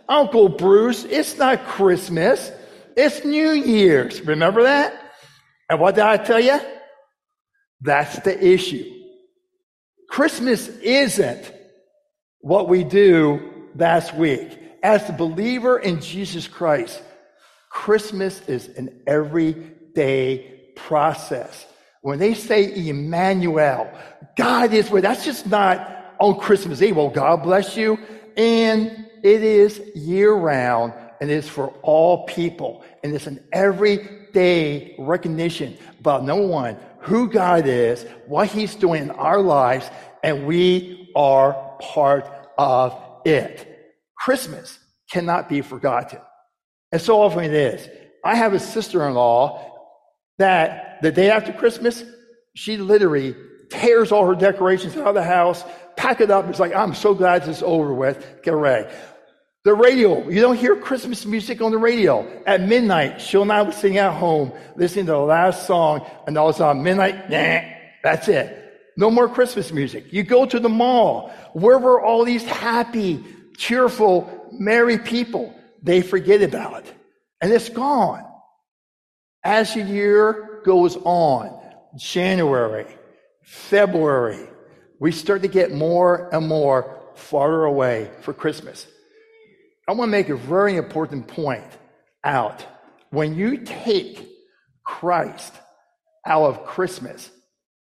Uncle 0.10 0.50
Bruce, 0.50 1.05
it's 1.05 1.38
not 1.38 1.65
Christmas. 1.65 2.51
It's 2.96 3.25
New 3.25 3.52
Year's. 3.52 4.22
Remember 4.22 4.64
that? 4.64 4.94
And 5.70 5.80
what 5.80 5.96
did 5.96 6.04
I 6.04 6.18
tell 6.18 6.40
you? 6.40 6.60
That's 7.82 8.20
the 8.20 8.54
issue. 8.54 8.90
Christmas 10.10 10.68
isn't 10.68 11.52
what 12.40 12.70
we 12.70 12.84
do 12.84 13.70
last 13.75 14.16
week. 14.16 14.60
As 14.82 15.10
a 15.10 15.14
believer 15.14 15.78
in 15.80 16.00
Jesus 16.00 16.48
Christ, 16.48 17.02
Christmas 17.70 18.40
is 18.48 18.70
an 18.70 19.02
everyday 19.08 20.72
process. 20.75 21.66
When 22.02 22.20
they 22.20 22.34
say 22.34 22.88
Emmanuel, 22.88 23.92
God 24.38 24.74
is 24.74 24.90
with, 24.90 25.04
that's 25.04 25.25
just 25.25 25.48
not 25.48 26.16
on 26.20 26.40
Christmas 26.40 26.82
Eve. 26.82 26.96
Well, 26.96 27.10
God 27.10 27.44
bless 27.44 27.75
you. 27.75 27.98
And 28.38 29.08
it 29.24 29.44
is 29.44 29.82
year 29.96 30.34
round 30.34 30.94
and 31.19 31.29
it's 31.29 31.48
for 31.48 31.69
all 31.81 32.25
people. 32.25 32.84
And 33.03 33.13
it's 33.13 33.27
an 33.27 33.43
everyday 33.51 34.95
recognition 34.98 35.77
about 36.00 36.24
number 36.24 36.48
one, 36.48 36.77
who 37.00 37.29
God 37.29 37.67
is, 37.67 38.05
what 38.27 38.48
He's 38.48 38.75
doing 38.75 39.03
in 39.03 39.12
our 39.12 39.41
lives, 39.41 39.89
and 40.24 40.45
we 40.45 41.12
are 41.15 41.53
part 41.79 42.29
of 42.57 43.00
it. 43.25 43.93
Christmas 44.17 44.79
cannot 45.12 45.50
be 45.50 45.62
forgotten. 45.62 46.19
And 46.91 47.01
so 47.01 47.22
often 47.22 47.43
it 47.43 47.53
is. 47.53 47.88
I 48.24 48.36
have 48.36 48.53
a 48.53 48.60
sister 48.60 49.07
in 49.07 49.13
law 49.13 49.72
that 50.38 51.00
the 51.01 51.12
day 51.12 51.29
after 51.29 51.53
Christmas, 51.53 52.03
she 52.55 52.77
literally 52.77 53.36
tears 53.69 54.12
all 54.12 54.25
her 54.25 54.36
decorations 54.36 54.95
out 54.98 55.07
of 55.07 55.15
the 55.15 55.24
house, 55.24 55.63
pack 55.95 56.22
it 56.22 56.31
up. 56.31 56.48
It's 56.50 56.60
like, 56.60 56.74
I'm 56.74 56.95
so 56.95 57.13
glad 57.13 57.43
this 57.43 57.57
is 57.57 57.63
over 57.63 57.93
with. 57.93 58.41
Get 58.43 58.53
ready. 58.53 58.89
The 59.65 59.74
radio, 59.74 60.29
you 60.29 60.41
don't 60.41 60.57
hear 60.57 60.75
Christmas 60.75 61.25
music 61.25 61.60
on 61.60 61.72
the 61.72 61.79
radio. 61.79 62.43
At 62.45 62.62
midnight, 62.62 63.19
she'll 63.19 63.41
and 63.41 63.51
I 63.51 63.63
was 63.63 63.75
sitting 63.75 63.98
at 63.98 64.13
home 64.13 64.53
listening 64.75 65.07
to 65.07 65.13
the 65.13 65.17
last 65.17 65.65
song, 65.65 66.05
and 66.27 66.38
all 66.38 66.50
of 66.50 66.55
a 66.55 66.57
sudden, 66.60 66.84
midnight, 66.84 67.31
nah, 67.31 67.62
that's 68.03 68.27
it. 68.27 68.62
No 68.95 69.10
more 69.10 69.27
Christmas 69.27 69.72
music. 69.72 70.13
You 70.13 70.22
go 70.22 70.45
to 70.45 70.60
the 70.60 70.69
mall. 70.69 71.34
Where 71.53 71.79
were 71.79 72.00
all 72.00 72.24
these 72.25 72.43
happy, 72.43 73.25
cheerful, 73.57 74.50
merry 74.51 75.00
people? 75.00 75.51
They 75.81 76.03
forget 76.03 76.43
about 76.43 76.86
it. 76.86 76.93
And 77.41 77.51
it's 77.51 77.69
gone. 77.69 78.24
As 79.43 79.74
the 79.74 79.81
year 79.81 80.62
goes 80.63 80.95
on, 80.95 81.60
January, 81.98 82.86
February, 83.41 84.48
we 85.00 85.12
start 85.12 85.41
to 85.41 85.48
get 85.48 85.74
more 85.74 86.29
and 86.31 86.48
more 86.48 87.01
farther 87.15 87.63
away 87.63 88.12
for 88.22 88.31
Christmas. 88.31 88.86
I 89.88 89.94
want 89.94 90.10
to 90.10 90.12
make 90.12 90.30
a 90.30 90.36
very 90.36 90.75
important 90.77 91.27
point 91.27 91.63
out. 92.24 92.65
When 93.12 93.36
you 93.36 93.60
take 93.60 94.27
Christ 94.84 95.54
out 96.25 96.44
of 96.44 96.65
Christmas, 96.65 97.30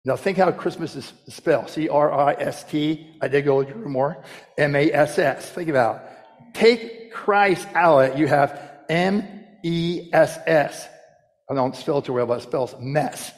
now 0.05 0.17
think 0.17 0.39
how 0.39 0.51
Christmas 0.53 0.95
is 0.95 1.13
spelled. 1.29 1.71
C 1.71 1.89
R 1.89 2.13
I 2.13 2.35
S 2.35 2.65
T. 2.65 3.15
I 3.21 3.29
did 3.29 3.45
go 3.45 3.65
through 3.65 3.89
more. 3.89 4.23
M 4.57 4.77
A 4.77 4.93
S 4.93 5.19
S. 5.19 5.51
Think 5.51 5.69
about 5.69 5.97
it. 5.97 6.03
Take 6.55 7.13
Christ 7.13 7.67
out 7.75 7.99
of 7.99 8.11
it. 8.13 8.19
You 8.19 8.29
have 8.29 8.61
M 8.89 9.27
E 9.65 10.09
S 10.13 10.39
S. 10.47 10.89
I 11.51 11.55
don't 11.55 11.75
spell 11.75 11.99
it 11.99 12.05
too 12.05 12.13
well, 12.13 12.27
but 12.27 12.39
it 12.39 12.43
spells 12.43 12.75
mess. 12.79 13.33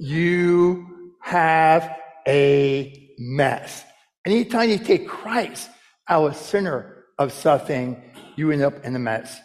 You 0.00 1.12
have 1.20 1.94
a 2.26 3.14
mess. 3.18 3.84
Anytime 4.24 4.70
you 4.70 4.78
take 4.78 5.06
Christ 5.06 5.68
out 6.08 6.26
of 6.26 6.36
center 6.36 6.95
of 7.18 7.32
something, 7.32 8.02
you 8.36 8.50
end 8.50 8.62
up 8.62 8.84
in 8.84 8.94
a 8.94 8.98
mess. 8.98 9.38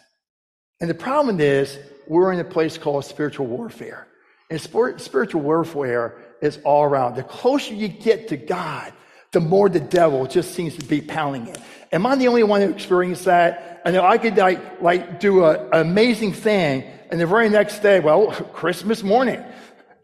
And 0.80 0.90
the 0.90 0.94
problem 0.94 1.40
is, 1.40 1.78
we're 2.08 2.32
in 2.32 2.40
a 2.40 2.44
place 2.44 2.76
called 2.76 3.04
spiritual 3.04 3.46
warfare. 3.46 4.06
And 4.50 4.60
spiritual 4.60 5.40
warfare 5.40 6.18
is 6.42 6.58
all 6.64 6.84
around. 6.84 7.14
The 7.14 7.22
closer 7.22 7.72
you 7.72 7.88
get 7.88 8.28
to 8.28 8.36
God, 8.36 8.92
the 9.30 9.40
more 9.40 9.68
the 9.68 9.80
devil 9.80 10.26
just 10.26 10.52
seems 10.52 10.76
to 10.76 10.84
be 10.84 11.00
pounding 11.00 11.46
it. 11.46 11.58
Am 11.92 12.04
I 12.06 12.16
the 12.16 12.28
only 12.28 12.42
one 12.42 12.60
who 12.60 12.68
experienced 12.68 13.24
that? 13.24 13.80
I 13.84 13.90
know 13.90 14.04
I 14.04 14.18
could 14.18 14.36
like, 14.36 14.82
like 14.82 15.20
do 15.20 15.44
a, 15.44 15.68
an 15.70 15.80
amazing 15.80 16.32
thing, 16.32 16.84
and 17.10 17.20
the 17.20 17.26
very 17.26 17.48
next 17.48 17.78
day, 17.80 18.00
well, 18.00 18.30
Christmas 18.52 19.02
morning, 19.02 19.42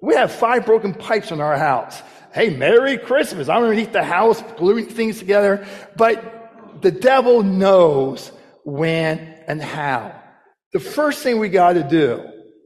we 0.01 0.15
have 0.15 0.33
five 0.33 0.65
broken 0.65 0.95
pipes 0.95 1.31
in 1.31 1.41
our 1.41 1.57
house. 1.57 2.01
Hey, 2.33 2.51
Merry 2.51 2.99
Christmas. 2.99 3.49
I'm 3.49 3.63
underneath 3.63 3.93
the 3.93 4.05
house, 4.05 4.43
gluing 4.57 4.87
things 4.87 5.19
together. 5.19 5.67
But 5.97 6.48
the 6.81 6.91
devil 6.91 7.43
knows 7.43 8.31
when 8.65 9.19
and 9.47 9.63
how. 9.63 10.15
The 10.73 10.81
first 10.81 11.23
thing 11.23 11.39
we 11.39 11.49
got 11.49 11.75
to 11.75 11.83
do 11.83 12.25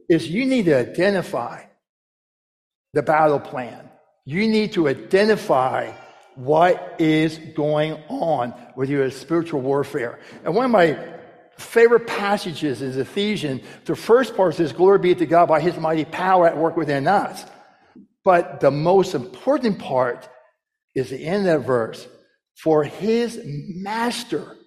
is 0.09 0.29
you 0.29 0.45
need 0.45 0.65
to 0.65 0.77
identify 0.77 1.63
the 2.93 3.01
battle 3.01 3.39
plan. 3.39 3.89
You 4.25 4.47
need 4.47 4.73
to 4.73 4.87
identify 4.87 5.91
what 6.35 6.95
is 6.99 7.37
going 7.55 7.93
on 8.07 8.53
with 8.75 8.89
your 8.89 9.09
spiritual 9.11 9.61
warfare. 9.61 10.19
And 10.43 10.55
one 10.55 10.65
of 10.65 10.71
my 10.71 10.97
favorite 11.57 12.07
passages 12.07 12.81
is 12.81 12.97
Ephesians. 12.97 13.61
The 13.85 13.95
first 13.95 14.35
part 14.35 14.55
says, 14.55 14.73
Glory 14.73 14.99
be 14.99 15.15
to 15.15 15.25
God 15.25 15.47
by 15.47 15.61
his 15.61 15.77
mighty 15.77 16.05
power 16.05 16.47
at 16.47 16.57
work 16.57 16.75
within 16.75 17.07
us. 17.07 17.45
But 18.23 18.59
the 18.61 18.71
most 18.71 19.15
important 19.15 19.79
part 19.79 20.27
is 20.95 21.09
the 21.09 21.23
end 21.23 21.47
of 21.47 21.61
that 21.61 21.67
verse. 21.67 22.07
For 22.55 22.83
his 22.83 23.41
master 23.45 24.57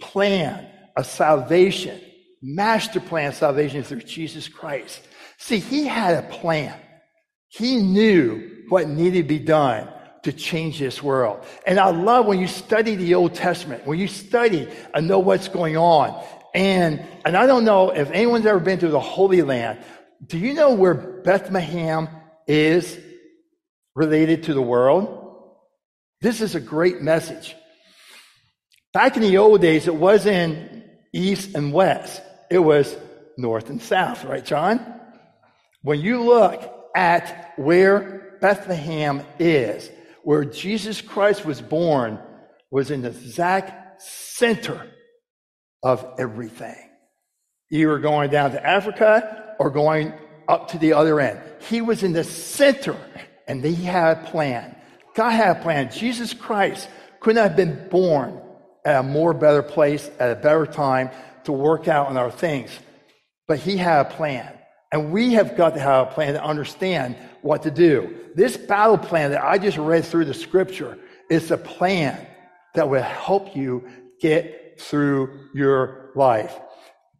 plan 0.00 0.68
of 0.96 1.06
salvation, 1.06 2.00
master 2.42 3.00
plan 3.00 3.28
of 3.28 3.34
salvation 3.34 3.82
through 3.82 4.02
Jesus 4.02 4.48
Christ. 4.48 5.00
See, 5.38 5.58
he 5.58 5.86
had 5.86 6.22
a 6.22 6.28
plan. 6.28 6.78
He 7.48 7.76
knew 7.76 8.64
what 8.68 8.88
needed 8.88 9.22
to 9.22 9.28
be 9.28 9.38
done 9.38 9.88
to 10.22 10.32
change 10.32 10.78
this 10.78 11.02
world. 11.02 11.44
And 11.66 11.80
I 11.80 11.90
love 11.90 12.26
when 12.26 12.38
you 12.38 12.46
study 12.46 12.94
the 12.94 13.14
Old 13.14 13.34
Testament, 13.34 13.86
when 13.86 13.98
you 13.98 14.06
study 14.06 14.68
and 14.94 15.08
know 15.08 15.18
what's 15.18 15.48
going 15.48 15.76
on. 15.76 16.22
And, 16.54 17.02
and 17.24 17.36
I 17.36 17.46
don't 17.46 17.64
know 17.64 17.90
if 17.90 18.10
anyone's 18.10 18.46
ever 18.46 18.60
been 18.60 18.78
to 18.80 18.88
the 18.88 19.00
Holy 19.00 19.42
Land. 19.42 19.82
Do 20.26 20.38
you 20.38 20.52
know 20.52 20.74
where 20.74 20.94
Bethlehem 20.94 22.08
is 22.46 22.98
related 23.94 24.44
to 24.44 24.54
the 24.54 24.62
world? 24.62 25.19
This 26.20 26.40
is 26.42 26.54
a 26.54 26.60
great 26.60 27.00
message. 27.00 27.56
Back 28.92 29.16
in 29.16 29.22
the 29.22 29.38
old 29.38 29.60
days, 29.60 29.86
it 29.86 29.94
wasn't 29.94 30.84
east 31.12 31.54
and 31.54 31.72
west. 31.72 32.20
It 32.50 32.58
was 32.58 32.94
north 33.38 33.70
and 33.70 33.80
south, 33.80 34.24
right, 34.24 34.44
John? 34.44 35.00
When 35.82 36.00
you 36.00 36.22
look 36.22 36.62
at 36.94 37.54
where 37.56 38.36
Bethlehem 38.40 39.22
is, 39.38 39.90
where 40.22 40.44
Jesus 40.44 41.00
Christ 41.00 41.46
was 41.46 41.62
born, 41.62 42.18
was 42.70 42.90
in 42.90 43.02
the 43.02 43.08
exact 43.08 44.02
center 44.02 44.86
of 45.82 46.06
everything. 46.18 46.76
You 47.70 47.88
were 47.88 47.98
going 47.98 48.30
down 48.30 48.50
to 48.52 48.66
Africa 48.66 49.54
or 49.58 49.70
going 49.70 50.12
up 50.48 50.68
to 50.68 50.78
the 50.78 50.92
other 50.92 51.18
end. 51.20 51.40
He 51.68 51.80
was 51.80 52.02
in 52.02 52.12
the 52.12 52.24
center 52.24 52.96
and 53.46 53.64
he 53.64 53.74
had 53.74 54.18
a 54.18 54.30
plan. 54.30 54.76
God 55.20 55.32
had 55.32 55.58
a 55.58 55.60
plan. 55.60 55.90
Jesus 55.92 56.32
Christ 56.32 56.88
couldn't 57.20 57.42
have 57.42 57.54
been 57.54 57.90
born 57.90 58.40
at 58.86 59.00
a 59.00 59.02
more 59.02 59.34
better 59.34 59.62
place 59.62 60.10
at 60.18 60.30
a 60.30 60.34
better 60.34 60.64
time 60.64 61.10
to 61.44 61.52
work 61.52 61.88
out 61.88 62.06
on 62.06 62.16
our 62.16 62.30
things. 62.30 62.70
But 63.46 63.58
he 63.58 63.76
had 63.76 64.06
a 64.06 64.08
plan. 64.08 64.50
And 64.90 65.12
we 65.12 65.34
have 65.34 65.58
got 65.58 65.74
to 65.74 65.80
have 65.80 66.08
a 66.08 66.10
plan 66.12 66.32
to 66.32 66.42
understand 66.42 67.16
what 67.42 67.64
to 67.64 67.70
do. 67.70 68.16
This 68.34 68.56
battle 68.56 68.96
plan 68.96 69.32
that 69.32 69.44
I 69.44 69.58
just 69.58 69.76
read 69.76 70.06
through 70.06 70.24
the 70.24 70.32
scripture 70.32 70.96
is 71.28 71.50
a 71.50 71.58
plan 71.58 72.26
that 72.74 72.88
will 72.88 73.02
help 73.02 73.54
you 73.54 73.86
get 74.22 74.80
through 74.80 75.50
your 75.52 76.12
life. 76.16 76.58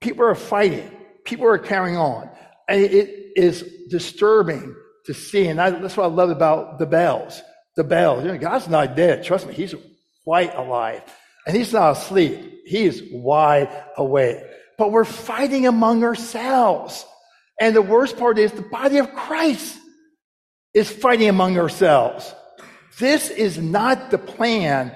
People 0.00 0.24
are 0.24 0.34
fighting. 0.34 0.90
People 1.26 1.46
are 1.46 1.58
carrying 1.58 1.98
on. 1.98 2.30
And 2.66 2.80
it 2.80 3.32
is 3.36 3.62
disturbing 3.90 4.74
to 5.04 5.12
see. 5.12 5.48
And 5.48 5.58
that's 5.58 5.98
what 5.98 6.04
I 6.04 6.14
love 6.14 6.30
about 6.30 6.78
the 6.78 6.86
bells. 6.86 7.42
The. 7.84 8.22
You 8.22 8.32
know, 8.32 8.38
God's 8.38 8.68
not 8.68 8.96
dead. 8.96 9.24
Trust 9.24 9.46
me. 9.46 9.54
He's 9.54 9.74
quite 10.24 10.54
alive. 10.54 11.02
And 11.46 11.56
he's 11.56 11.72
not 11.72 11.96
asleep. 11.96 12.62
He 12.66 12.84
is 12.84 13.02
wide 13.12 13.68
awake. 13.96 14.38
But 14.78 14.92
we're 14.92 15.04
fighting 15.04 15.66
among 15.66 16.04
ourselves. 16.04 17.04
And 17.60 17.76
the 17.76 17.82
worst 17.82 18.16
part 18.16 18.38
is 18.38 18.52
the 18.52 18.62
body 18.62 18.98
of 18.98 19.12
Christ 19.14 19.78
is 20.72 20.90
fighting 20.90 21.28
among 21.28 21.58
ourselves. 21.58 22.34
This 22.98 23.30
is 23.30 23.58
not 23.58 24.10
the 24.10 24.18
plan 24.18 24.92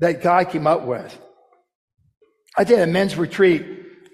that 0.00 0.22
God 0.22 0.50
came 0.50 0.66
up 0.66 0.84
with. 0.84 1.16
I 2.56 2.64
did 2.64 2.80
a 2.80 2.86
men's 2.86 3.16
retreat 3.16 3.66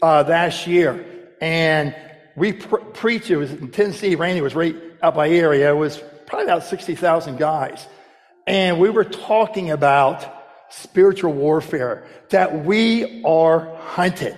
uh, 0.02 0.24
last 0.28 0.66
year, 0.66 1.04
and 1.40 1.94
we 2.36 2.52
pre- 2.52 2.84
preached. 2.94 3.30
It 3.30 3.36
was 3.36 3.50
in 3.50 3.70
Tennessee. 3.70 4.14
Randy 4.14 4.40
was 4.40 4.54
right 4.54 4.76
out 5.02 5.14
by 5.14 5.28
area. 5.28 5.70
It 5.70 5.76
was 5.76 6.00
probably 6.26 6.44
about 6.44 6.64
sixty 6.64 6.94
thousand 6.94 7.38
guys, 7.38 7.86
and 8.48 8.80
we 8.80 8.88
were 8.88 9.04
talking 9.04 9.70
about 9.70 10.34
spiritual 10.70 11.32
warfare. 11.32 12.06
That 12.30 12.64
we 12.64 13.22
are 13.24 13.76
hunted. 13.76 14.36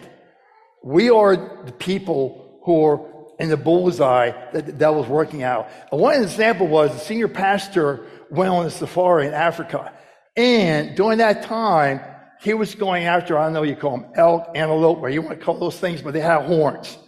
We 0.82 1.10
are 1.10 1.36
the 1.64 1.72
people 1.72 2.60
who 2.64 2.84
are 2.84 3.10
in 3.38 3.48
the 3.48 3.56
bullseye 3.56 4.32
that 4.52 4.66
the 4.66 4.72
devil's 4.72 5.06
working 5.06 5.42
out. 5.42 5.68
One 5.90 6.22
example 6.22 6.66
was 6.66 6.92
the 6.92 6.98
senior 6.98 7.28
pastor 7.28 8.04
went 8.30 8.50
on 8.50 8.66
a 8.66 8.70
safari 8.70 9.26
in 9.26 9.32
Africa. 9.32 9.92
And 10.36 10.96
during 10.96 11.18
that 11.18 11.44
time, 11.44 12.00
he 12.40 12.54
was 12.54 12.74
going 12.74 13.04
after, 13.04 13.38
I 13.38 13.50
know 13.50 13.62
you 13.62 13.76
call 13.76 13.98
them 13.98 14.06
elk, 14.14 14.48
antelope, 14.54 14.98
or 14.98 15.08
you 15.08 15.22
want 15.22 15.38
to 15.38 15.44
call 15.44 15.58
those 15.58 15.78
things, 15.78 16.02
but 16.02 16.14
they 16.14 16.20
had 16.20 16.42
horns. 16.46 16.98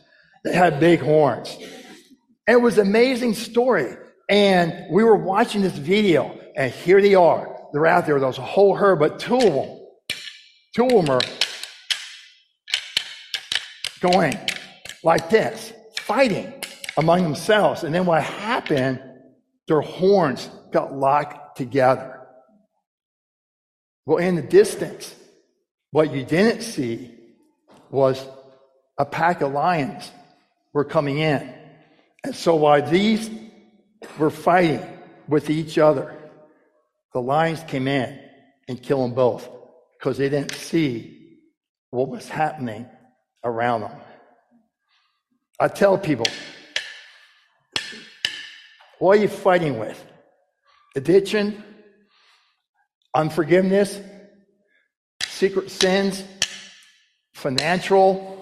They 0.45 0.53
had 0.53 0.81
big 0.81 1.01
horns. 1.01 1.57
And 2.47 2.59
it 2.59 2.63
was 2.63 2.79
an 2.79 2.87
amazing 2.87 3.35
story. 3.35 3.97
And 4.29 4.87
we 4.91 5.05
were 5.05 5.17
watching 5.17 5.63
this 5.63 5.77
video, 5.77 6.39
and 6.57 6.73
here 6.73 7.01
they 7.01 7.15
are. 7.15 7.57
They're 7.73 7.87
out 7.87 8.07
there. 8.07 8.19
There 8.19 8.29
was 8.29 8.39
a 8.39 8.43
whole 8.43 8.75
herd, 8.77 8.99
but 8.99 9.19
two 9.19 9.37
of 9.37 9.43
them, 9.43 9.79
two 10.75 10.85
of 10.85 11.07
them 11.07 11.11
are 11.11 11.21
going 14.01 14.39
like 15.03 15.31
this 15.31 15.73
fighting 16.01 16.53
among 16.97 17.23
themselves. 17.23 17.85
And 17.85 17.95
then 17.95 18.07
what 18.07 18.23
happened, 18.23 19.01
their 19.69 19.81
horns 19.81 20.51
got 20.71 20.93
locked 20.93 21.57
together. 21.57 22.21
Well, 24.05 24.19
in 24.19 24.35
the 24.35 24.43
distance, 24.43 25.15
what 25.91 26.13
you 26.13 26.25
didn't 26.25 26.63
see 26.63 27.11
was 27.91 28.25
a 28.99 29.05
pack 29.05 29.41
of 29.41 29.53
lions 29.53 30.11
were 30.73 30.85
coming 30.85 31.19
in. 31.19 31.55
And 32.25 32.35
so 32.35 32.57
while 32.57 32.83
these 32.83 33.31
were 34.19 34.31
fighting 34.31 34.85
with 35.29 35.51
each 35.51 35.79
other, 35.79 36.17
the 37.13 37.21
lions 37.21 37.63
came 37.65 37.89
in 37.89 38.19
and 38.69 38.83
killed 38.83 39.05
them 39.05 39.15
both 39.15 39.49
because 39.99 40.19
they 40.19 40.29
didn't 40.29 40.53
see 40.53 41.39
what 41.91 42.09
was 42.09 42.29
happening 42.29 42.87
around 43.45 43.83
them. 43.83 43.93
I 45.61 45.69
tell 45.69 45.99
people, 45.99 46.27
what 48.99 49.19
are 49.19 49.21
you 49.21 49.29
fighting 49.29 49.79
with? 49.79 50.03
Addiction, 50.97 51.63
unforgiveness, 53.15 54.01
secret 55.25 55.71
sins, 55.71 56.25
financial 57.35 58.33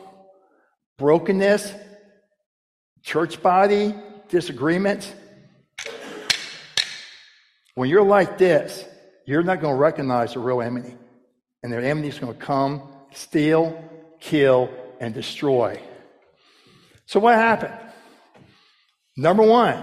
brokenness, 0.99 1.73
church 3.03 3.43
body, 3.43 3.95
disagreements. 4.29 5.13
When 7.75 7.89
you're 7.89 8.05
like 8.05 8.39
this, 8.39 8.85
you're 9.27 9.43
not 9.43 9.61
going 9.61 9.75
to 9.75 9.81
recognize 9.81 10.35
the 10.35 10.41
real 10.41 10.61
enemy. 10.61 10.95
And 11.63 11.73
the 11.73 11.77
enemy 11.77 12.09
is 12.09 12.19
going 12.19 12.33
to 12.33 12.39
come, 12.39 12.83
steal, 13.13 13.83
kill, 14.19 14.71
and 15.01 15.15
destroy. 15.15 15.81
So 17.07 17.21
what 17.21 17.35
happened? 17.35 17.75
Number 19.17 19.43
one, 19.43 19.83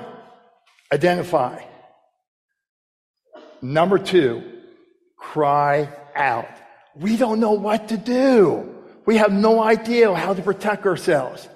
identify. 0.92 1.62
Number 3.62 3.98
two, 3.98 4.44
cry 5.18 5.90
out. 6.16 6.50
We 6.96 7.18
don't 7.18 7.40
know 7.40 7.54
what 7.54 7.90
to 7.90 7.98
do. 7.98 8.74
We 9.06 9.18
have 9.18 9.32
no 9.32 9.62
idea 9.62 10.14
how 10.14 10.34
to 10.34 10.42
protect 10.42 10.86
ourselves. 10.86 11.48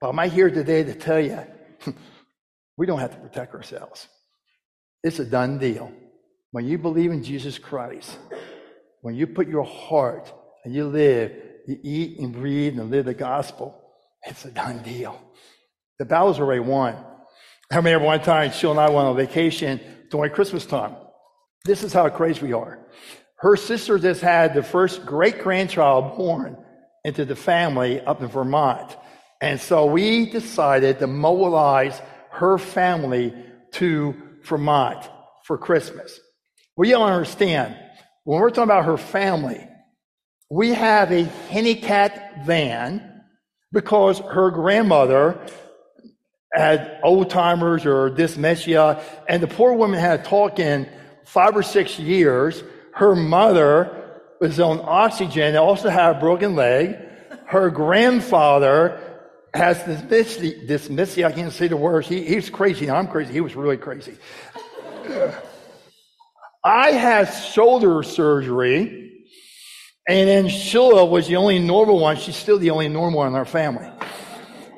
But 0.00 0.10
I'm 0.10 0.30
here 0.30 0.50
today 0.50 0.84
to 0.84 0.94
tell 0.94 1.20
you, 1.20 1.40
we 2.76 2.86
don't 2.86 3.00
have 3.00 3.12
to 3.12 3.18
protect 3.18 3.54
ourselves. 3.54 4.08
It's 5.02 5.18
a 5.18 5.24
done 5.24 5.58
deal. 5.58 5.92
When 6.50 6.66
you 6.66 6.78
believe 6.78 7.10
in 7.10 7.22
Jesus 7.22 7.58
Christ, 7.58 8.18
when 9.02 9.14
you 9.14 9.26
put 9.26 9.48
your 9.48 9.64
heart 9.64 10.32
and 10.64 10.74
you 10.74 10.86
live, 10.86 11.32
you 11.66 11.78
eat 11.82 12.18
and 12.18 12.32
breathe 12.32 12.78
and 12.78 12.90
live 12.90 13.04
the 13.04 13.14
gospel, 13.14 13.80
it's 14.22 14.44
a 14.44 14.50
done 14.50 14.82
deal. 14.82 15.20
The 15.98 16.04
battle's 16.04 16.40
already 16.40 16.60
won. 16.60 16.96
I 17.70 17.76
remember 17.76 18.04
one 18.04 18.22
time, 18.22 18.50
she 18.50 18.68
and 18.68 18.80
I 18.80 18.88
went 18.88 19.06
on 19.06 19.16
vacation 19.16 19.80
during 20.10 20.32
Christmas 20.32 20.64
time. 20.64 20.96
This 21.64 21.82
is 21.82 21.92
how 21.92 22.08
crazy 22.08 22.46
we 22.46 22.52
are. 22.52 22.78
Her 23.36 23.56
sister 23.56 23.98
just 23.98 24.20
had 24.20 24.54
the 24.54 24.62
first 24.62 25.04
great 25.04 25.42
grandchild 25.42 26.16
born 26.16 26.56
into 27.04 27.24
the 27.24 27.36
family 27.36 28.00
up 28.00 28.22
in 28.22 28.28
Vermont. 28.28 28.96
And 29.40 29.60
so 29.60 29.86
we 29.86 30.30
decided 30.30 30.98
to 30.98 31.06
mobilize 31.06 32.00
her 32.30 32.58
family 32.58 33.34
to 33.72 34.16
Vermont 34.48 35.08
for 35.44 35.58
Christmas. 35.58 36.18
We 36.76 36.90
don't 36.90 37.10
understand. 37.10 37.76
When 38.24 38.40
we're 38.40 38.50
talking 38.50 38.64
about 38.64 38.84
her 38.84 38.96
family, 38.96 39.66
we 40.50 40.70
have 40.70 41.12
a 41.12 41.24
handicapped 41.50 42.46
van 42.46 43.22
because 43.72 44.18
her 44.18 44.50
grandmother 44.50 45.38
had 46.52 46.98
old 47.02 47.30
timers 47.30 47.84
or 47.84 48.10
dyslexia, 48.10 49.02
and 49.28 49.42
the 49.42 49.46
poor 49.46 49.74
woman 49.74 50.00
had 50.00 50.24
to 50.24 50.30
talk 50.30 50.58
in 50.58 50.88
five 51.24 51.56
or 51.56 51.62
six 51.62 51.98
years. 51.98 52.62
Her 52.94 53.14
mother 53.14 54.20
was 54.40 54.58
on 54.58 54.80
oxygen, 54.82 55.56
also 55.56 55.90
had 55.90 56.16
a 56.16 56.20
broken 56.20 56.54
leg. 56.54 56.96
Her 57.46 57.70
grandfather 57.70 59.07
has 59.58 59.84
this 59.84 60.00
dyslexia. 60.00 61.26
I 61.26 61.32
can't 61.32 61.52
say 61.52 61.68
the 61.68 61.76
words. 61.76 62.08
He, 62.08 62.24
he's 62.24 62.48
crazy. 62.48 62.90
I'm 62.90 63.08
crazy. 63.08 63.32
He 63.32 63.40
was 63.40 63.54
really 63.54 63.76
crazy. 63.76 64.16
I 66.64 66.92
had 66.92 67.24
shoulder 67.26 68.02
surgery. 68.02 69.26
And 70.08 70.28
then 70.28 70.48
Sheila 70.48 71.04
was 71.04 71.28
the 71.28 71.36
only 71.36 71.58
normal 71.58 72.00
one. 72.00 72.16
She's 72.16 72.36
still 72.36 72.58
the 72.58 72.70
only 72.70 72.88
normal 72.88 73.18
one 73.18 73.28
in 73.28 73.34
our 73.34 73.44
family. 73.44 73.90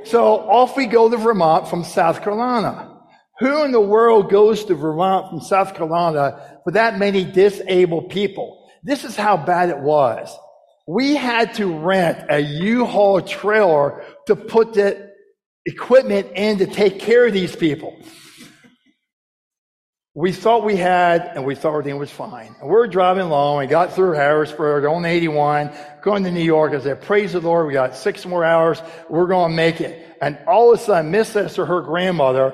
So 0.05 0.41
off 0.41 0.77
we 0.77 0.87
go 0.87 1.09
to 1.09 1.17
Vermont 1.17 1.69
from 1.69 1.85
South 1.85 2.23
Carolina. 2.23 2.89
Who 3.39 3.65
in 3.65 3.73
the 3.73 3.81
world 3.81 4.29
goes 4.29 4.65
to 4.65 4.75
Vermont 4.75 5.31
from 5.31 5.41
South 5.41 5.75
Carolina 5.75 6.61
with 6.65 6.75
that 6.75 6.99
many 6.99 7.25
disabled 7.25 8.11
people? 8.11 8.71
This 8.83 9.05
is 9.05 9.15
how 9.15 9.37
bad 9.37 9.69
it 9.69 9.79
was. 9.79 10.37
We 10.91 11.15
had 11.15 11.55
to 11.55 11.73
rent 11.73 12.27
a 12.29 12.41
U-Haul 12.41 13.23
trailer 13.23 14.05
to 14.27 14.35
put 14.35 14.73
the 14.73 15.13
equipment 15.65 16.33
in 16.35 16.59
to 16.59 16.67
take 16.67 16.99
care 16.99 17.29
of 17.29 17.33
these 17.33 17.55
people. 17.55 17.97
We 20.17 20.33
thought 20.33 20.65
we 20.65 20.75
had, 20.75 21.31
and 21.37 21.45
we 21.45 21.55
thought 21.55 21.75
everything 21.75 21.97
was 21.97 22.11
fine. 22.11 22.57
And 22.61 22.69
we 22.69 22.75
are 22.75 22.89
driving 22.89 23.23
along. 23.23 23.59
We 23.59 23.67
got 23.69 23.93
through 23.93 24.15
Harrisburg 24.15 24.85
on 24.85 25.05
81, 25.05 25.71
going 26.03 26.25
to 26.25 26.31
New 26.33 26.43
York. 26.43 26.73
I 26.73 26.81
said, 26.81 27.03
praise 27.03 27.35
the 27.35 27.41
Lord. 27.41 27.69
We 27.69 27.73
got 27.73 27.95
six 27.95 28.27
more 28.27 28.45
hours. 28.45 28.83
We're 29.09 29.29
going 29.29 29.53
to 29.53 29.57
make 29.57 29.81
it. 29.81 30.19
And 30.21 30.41
all 30.49 30.75
of 30.75 30.81
a 30.81 30.83
sudden, 30.83 31.13
Miss 31.13 31.37
Esther, 31.37 31.67
her 31.67 31.83
grandmother, 31.83 32.53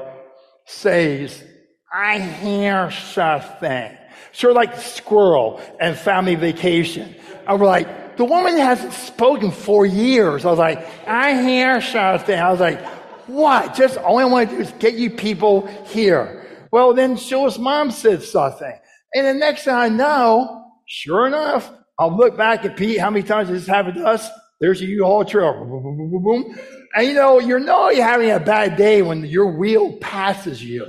says, 0.66 1.42
I 1.90 2.18
hear 2.18 2.90
something. 2.90 3.96
Of 4.42 4.54
like 4.54 4.78
squirrel 4.78 5.58
and 5.80 5.96
family 5.96 6.34
vacation. 6.34 7.14
I 7.46 7.54
was 7.54 7.62
like, 7.62 8.05
the 8.16 8.24
woman 8.24 8.56
hasn't 8.56 8.92
spoken 8.92 9.50
for 9.50 9.84
years. 9.84 10.44
I 10.44 10.50
was 10.50 10.58
like, 10.58 10.86
I 11.06 11.42
hear 11.42 11.80
something. 11.80 12.38
I 12.38 12.50
was 12.50 12.60
like, 12.60 12.84
what? 13.26 13.74
Just 13.74 13.98
all 13.98 14.18
I 14.18 14.24
want 14.24 14.50
to 14.50 14.56
do 14.56 14.62
is 14.62 14.72
get 14.78 14.94
you 14.94 15.10
people 15.10 15.66
here. 15.86 16.46
Well, 16.72 16.94
then 16.94 17.16
Sheila's 17.16 17.58
mom 17.58 17.90
said 17.90 18.22
something. 18.22 18.72
And 19.14 19.26
the 19.26 19.34
next 19.34 19.64
thing 19.64 19.74
I 19.74 19.88
know, 19.88 20.72
sure 20.86 21.26
enough, 21.26 21.70
I'll 21.98 22.16
look 22.16 22.36
back 22.36 22.64
at 22.64 22.76
Pete. 22.76 22.98
How 22.98 23.10
many 23.10 23.22
times 23.22 23.48
has 23.48 23.60
this 23.60 23.68
happened 23.68 23.96
to 23.96 24.04
us? 24.06 24.28
There's 24.60 24.80
a 24.80 24.86
U-Haul 24.86 25.24
trailer. 25.24 25.52
Boom, 25.52 25.82
boom, 25.82 26.10
boom, 26.10 26.22
boom. 26.22 26.58
And 26.94 27.06
you 27.06 27.14
know, 27.14 27.38
you 27.38 27.58
know 27.58 27.90
you're 27.90 28.04
having 28.04 28.30
a 28.30 28.40
bad 28.40 28.76
day 28.76 29.02
when 29.02 29.24
your 29.24 29.56
wheel 29.56 29.92
passes 29.98 30.64
you. 30.64 30.86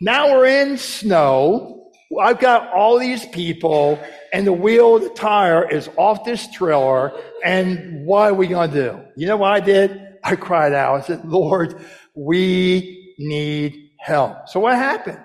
now 0.00 0.32
we're 0.32 0.46
in 0.46 0.76
snow. 0.76 1.81
I've 2.20 2.38
got 2.38 2.72
all 2.72 2.98
these 2.98 3.24
people, 3.26 3.98
and 4.32 4.46
the 4.46 4.52
wheel, 4.52 4.96
of 4.96 5.02
the 5.02 5.10
tire 5.10 5.68
is 5.68 5.88
off 5.96 6.24
this 6.24 6.50
trailer. 6.50 7.12
And 7.44 8.04
what 8.06 8.30
are 8.30 8.34
we 8.34 8.46
going 8.46 8.70
to 8.70 8.76
do? 8.76 9.00
You 9.16 9.26
know 9.26 9.36
what 9.36 9.52
I 9.52 9.60
did? 9.60 10.00
I 10.24 10.36
cried 10.36 10.72
out. 10.72 11.02
I 11.02 11.06
said, 11.06 11.24
Lord, 11.24 11.74
we 12.14 13.14
need 13.18 13.90
help. 13.98 14.48
So 14.48 14.60
what 14.60 14.76
happened? 14.76 15.20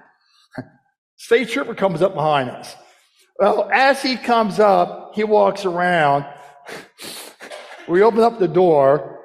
State 1.17 1.49
trooper 1.49 1.75
comes 1.75 2.01
up 2.01 2.13
behind 2.13 2.49
us. 2.49 2.75
Well, 3.39 3.69
as 3.71 4.01
he 4.01 4.15
comes 4.15 4.59
up, 4.59 5.11
he 5.15 5.23
walks 5.23 5.65
around. 5.65 6.25
We 7.87 8.01
open 8.03 8.19
up 8.19 8.37
the 8.37 8.49
door. 8.49 9.16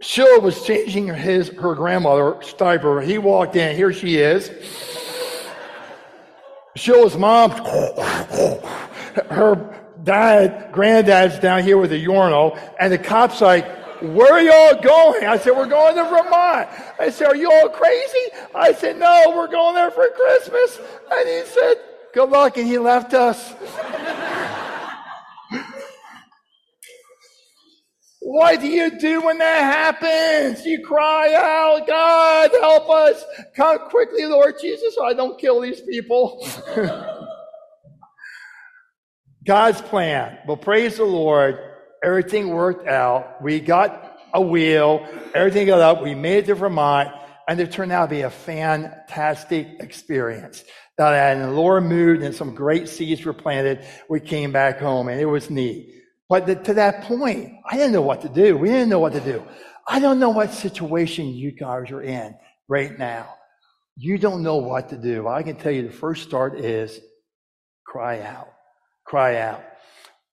Sheila 0.00 0.38
was 0.40 0.64
changing 0.64 1.08
his 1.08 1.48
her 1.48 1.74
grandmother's 1.74 2.52
diaper. 2.54 3.00
He 3.00 3.18
walked 3.18 3.56
in. 3.56 3.74
Here 3.74 3.92
she 3.92 4.18
is. 4.18 4.50
Sheila's 6.76 7.16
mom. 7.16 7.50
Her 9.30 9.74
dad, 10.04 10.70
granddad's 10.70 11.40
down 11.40 11.64
here 11.64 11.76
with 11.76 11.90
a 11.92 11.98
urinal, 11.98 12.56
and 12.78 12.92
the 12.92 12.98
cop's 12.98 13.40
like, 13.40 13.66
where 14.00 14.32
are 14.32 14.40
y'all 14.40 14.80
going? 14.80 15.26
I 15.26 15.38
said, 15.38 15.56
we're 15.56 15.66
going 15.66 15.96
to 15.96 16.04
Vermont. 16.04 16.68
I 17.00 17.10
said, 17.10 17.26
are 17.26 17.36
you 17.36 17.50
all 17.50 17.68
crazy? 17.68 18.30
I 18.54 18.72
said, 18.72 18.96
no, 18.96 19.32
we're 19.34 19.48
going 19.48 19.74
there 19.74 19.90
for 19.90 20.08
Christmas. 20.10 20.78
And 21.10 21.28
he 21.28 21.42
said, 21.46 21.74
good 22.14 22.30
luck. 22.30 22.56
And 22.56 22.66
he 22.68 22.78
left 22.78 23.12
us. 23.14 23.54
What 28.28 28.60
do 28.60 28.68
you 28.68 28.98
do 28.98 29.22
when 29.22 29.38
that 29.38 29.60
happens? 30.02 30.66
You 30.66 30.84
cry 30.84 31.32
out, 31.32 31.86
God, 31.86 32.50
help 32.60 32.90
us. 32.90 33.24
Come 33.56 33.78
quickly, 33.88 34.26
Lord 34.26 34.56
Jesus, 34.60 34.94
so 34.94 35.06
I 35.06 35.14
don't 35.14 35.40
kill 35.40 35.62
these 35.62 35.80
people. 35.80 36.46
God's 39.46 39.80
plan. 39.80 40.36
Well, 40.46 40.58
praise 40.58 40.98
the 40.98 41.04
Lord. 41.04 41.58
Everything 42.04 42.50
worked 42.50 42.86
out. 42.86 43.42
We 43.42 43.60
got 43.60 44.18
a 44.34 44.42
wheel. 44.42 45.08
Everything 45.34 45.68
got 45.68 45.80
up. 45.80 46.02
We 46.02 46.14
made 46.14 46.44
it 46.44 46.46
to 46.48 46.54
Vermont. 46.54 47.08
And 47.48 47.58
it 47.58 47.72
turned 47.72 47.92
out 47.92 48.10
to 48.10 48.14
be 48.14 48.20
a 48.20 48.30
fantastic 48.30 49.80
experience. 49.80 50.64
That 50.98 51.34
in 51.34 51.44
a 51.44 51.50
lower 51.50 51.80
mood 51.80 52.22
and 52.22 52.34
some 52.34 52.54
great 52.54 52.90
seeds 52.90 53.24
were 53.24 53.32
planted. 53.32 53.86
We 54.10 54.20
came 54.20 54.52
back 54.52 54.80
home 54.80 55.08
and 55.08 55.18
it 55.18 55.24
was 55.24 55.48
neat. 55.48 55.97
But 56.28 56.46
the, 56.46 56.56
to 56.56 56.74
that 56.74 57.04
point, 57.04 57.54
I 57.68 57.76
didn't 57.76 57.92
know 57.92 58.02
what 58.02 58.22
to 58.22 58.28
do. 58.28 58.56
We 58.56 58.68
didn't 58.68 58.90
know 58.90 58.98
what 58.98 59.14
to 59.14 59.20
do. 59.20 59.42
I 59.86 59.98
don't 60.00 60.20
know 60.20 60.30
what 60.30 60.52
situation 60.52 61.28
you 61.28 61.52
guys 61.52 61.90
are 61.90 62.02
in 62.02 62.36
right 62.68 62.96
now. 62.98 63.34
You 63.96 64.18
don't 64.18 64.42
know 64.42 64.56
what 64.56 64.90
to 64.90 64.96
do. 64.96 65.26
I 65.26 65.42
can 65.42 65.56
tell 65.56 65.72
you 65.72 65.82
the 65.82 65.92
first 65.92 66.22
start 66.22 66.58
is 66.60 67.00
cry 67.86 68.20
out. 68.20 68.52
Cry 69.04 69.38
out. 69.38 69.64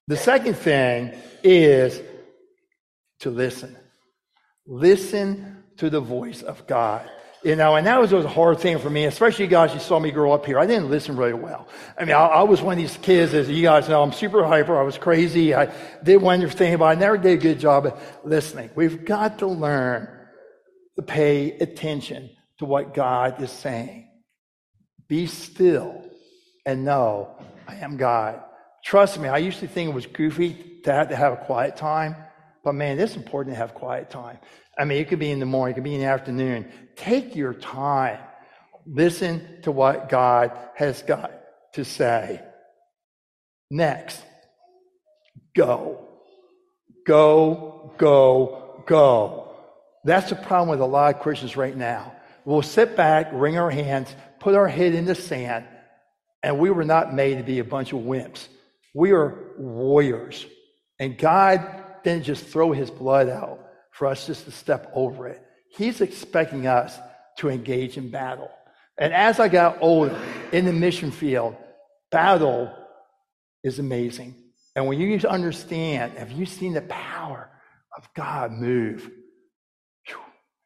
The 0.08 0.18
second 0.18 0.56
thing 0.56 1.14
is 1.44 2.02
to 3.22 3.30
listen. 3.30 3.76
Listen 4.68 5.64
to 5.78 5.90
the 5.90 6.02
voice 6.02 6.42
of 6.42 6.68
God. 6.68 7.10
You 7.46 7.56
know, 7.56 7.76
and 7.76 7.86
that 7.86 8.02
was 8.02 8.12
a 8.12 8.28
hard 8.28 8.60
thing 8.60 8.80
for 8.80 8.90
me, 8.90 9.06
especially 9.06 9.46
you 9.46 9.52
guys, 9.52 9.72
you 9.72 9.80
saw 9.80 10.00
me 10.00 10.10
grow 10.10 10.32
up 10.32 10.48
here. 10.48 10.58
I 10.58 10.66
didn't 10.66 10.90
listen 10.90 11.16
really 11.16 11.36
well. 11.36 11.68
I 11.96 12.04
mean, 12.04 12.16
I, 12.16 12.26
I, 12.26 12.42
was 12.42 12.60
one 12.60 12.74
of 12.74 12.80
these 12.80 12.98
kids, 12.98 13.36
as 13.36 13.48
you 13.48 13.62
guys 13.62 13.88
know, 13.88 14.02
I'm 14.02 14.14
super 14.14 14.44
hyper. 14.44 14.76
I 14.76 14.82
was 14.82 14.98
crazy. 14.98 15.54
I 15.54 15.72
did 16.04 16.24
wonderful 16.24 16.58
things, 16.58 16.80
but 16.80 16.86
I 16.86 16.96
never 16.96 17.20
did 17.20 17.38
a 17.38 17.42
good 17.42 17.60
job 17.60 17.86
of 17.86 18.02
listening. 18.24 18.72
We've 18.74 19.06
got 19.06 19.38
to 19.40 19.48
learn 19.48 20.10
to 20.96 21.04
pay 21.04 21.52
attention 21.60 22.32
to 22.58 22.66
what 22.66 22.96
God 22.96 23.40
is 23.40 23.52
saying. 23.52 24.10
Be 25.08 25.28
still 25.28 26.04
and 26.66 26.84
know 26.84 27.38
I 27.68 27.76
am 27.76 27.98
God. 27.98 28.42
Trust 28.84 29.20
me, 29.20 29.30
I 29.30 29.38
used 29.38 29.60
to 29.60 29.68
think 29.68 29.92
it 29.92 29.94
was 29.94 30.08
goofy 30.08 30.80
to 30.86 30.92
have 30.92 31.10
to 31.10 31.16
have 31.16 31.34
a 31.34 31.46
quiet 31.46 31.78
time, 31.78 32.16
but 32.66 32.74
man, 32.74 33.00
it's 33.00 33.16
important 33.16 33.56
to 33.56 33.58
have 33.60 33.76
quiet 33.76 34.10
time. 34.10 34.40
I 34.78 34.84
mean, 34.86 34.98
it 34.98 35.08
could 35.08 35.20
be 35.20 35.30
in 35.30 35.40
the 35.40 35.46
morning, 35.46 35.74
it 35.74 35.76
could 35.76 35.84
be 35.84 35.94
in 35.94 36.02
the 36.02 36.08
afternoon. 36.08 36.70
Take 36.96 37.36
your 37.36 37.54
time. 37.54 38.20
Listen 38.88 39.62
to 39.62 39.72
what 39.72 40.10
God 40.10 40.52
has 40.76 41.04
got 41.04 41.32
to 41.74 41.86
say. 41.86 42.42
Next, 43.70 44.22
go. 45.56 46.08
Go, 47.06 47.94
go, 47.98 48.84
go. 48.88 49.56
That's 50.04 50.30
the 50.30 50.36
problem 50.36 50.70
with 50.70 50.82
a 50.82 50.86
lot 50.86 51.14
of 51.14 51.22
Christians 51.22 51.56
right 51.56 51.76
now. 51.76 52.14
We'll 52.46 52.64
sit 52.64 52.96
back, 52.96 53.30
wring 53.32 53.60
our 53.60 53.70
hands, 53.70 54.14
put 54.40 54.56
our 54.56 54.68
head 54.68 54.96
in 54.96 55.06
the 55.06 55.16
sand, 55.16 55.66
and 56.42 56.58
we 56.58 56.72
were 56.72 56.84
not 56.84 57.14
made 57.14 57.38
to 57.38 57.44
be 57.44 57.60
a 57.60 57.64
bunch 57.64 57.94
of 57.94 58.00
wimps. 58.00 58.48
We 58.96 59.12
are 59.12 59.52
warriors. 59.58 60.46
And 61.00 61.18
God 61.18 61.85
didn't 62.06 62.24
just 62.24 62.46
throw 62.46 62.72
his 62.72 62.90
blood 62.90 63.28
out 63.28 63.60
for 63.92 64.08
us 64.08 64.26
just 64.26 64.46
to 64.46 64.52
step 64.52 64.90
over 64.94 65.28
it. 65.28 65.42
He's 65.70 66.00
expecting 66.00 66.68
us 66.68 66.98
to 67.40 67.50
engage 67.50 67.98
in 67.98 68.10
battle. 68.10 68.50
And 68.98 69.14
as 69.14 69.42
I 69.42 69.50
got 69.50 69.80
older 69.82 70.18
in 70.54 70.64
the 70.64 70.72
mission 70.72 71.12
field, 71.12 71.58
battle 72.12 72.74
is 73.64 73.80
amazing. 73.80 74.36
And 74.76 74.88
when 74.88 75.00
you 75.00 75.20
understand, 75.28 76.18
have 76.18 76.32
you 76.32 76.46
seen 76.46 76.74
the 76.74 76.82
power 76.84 77.50
of 77.98 78.08
God 78.16 78.52
move? 78.52 79.10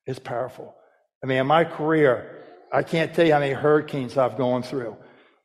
It's 0.06 0.19
powerful. 0.19 0.75
I 1.23 1.28
mean, 1.28 1.38
in 1.38 1.47
my 1.47 1.63
career, 1.63 2.43
I 2.71 2.84
can't 2.84 3.13
tell 3.13 3.25
you 3.25 3.34
how 3.34 3.39
many 3.39 3.54
hurricanes 3.54 4.17
I've 4.17 4.38
gone 4.38 4.63
through. 4.63 4.97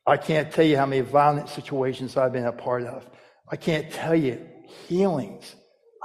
I 0.07 0.17
can't 0.17 0.51
tell 0.51 0.65
you 0.65 0.77
how 0.77 0.85
many 0.85 1.01
violent 1.01 1.49
situations 1.49 2.17
I've 2.17 2.33
been 2.33 2.45
a 2.45 2.51
part 2.51 2.83
of. 2.83 3.07
I 3.51 3.55
can't 3.55 3.91
tell 3.91 4.15
you 4.15 4.45
healings 4.87 5.55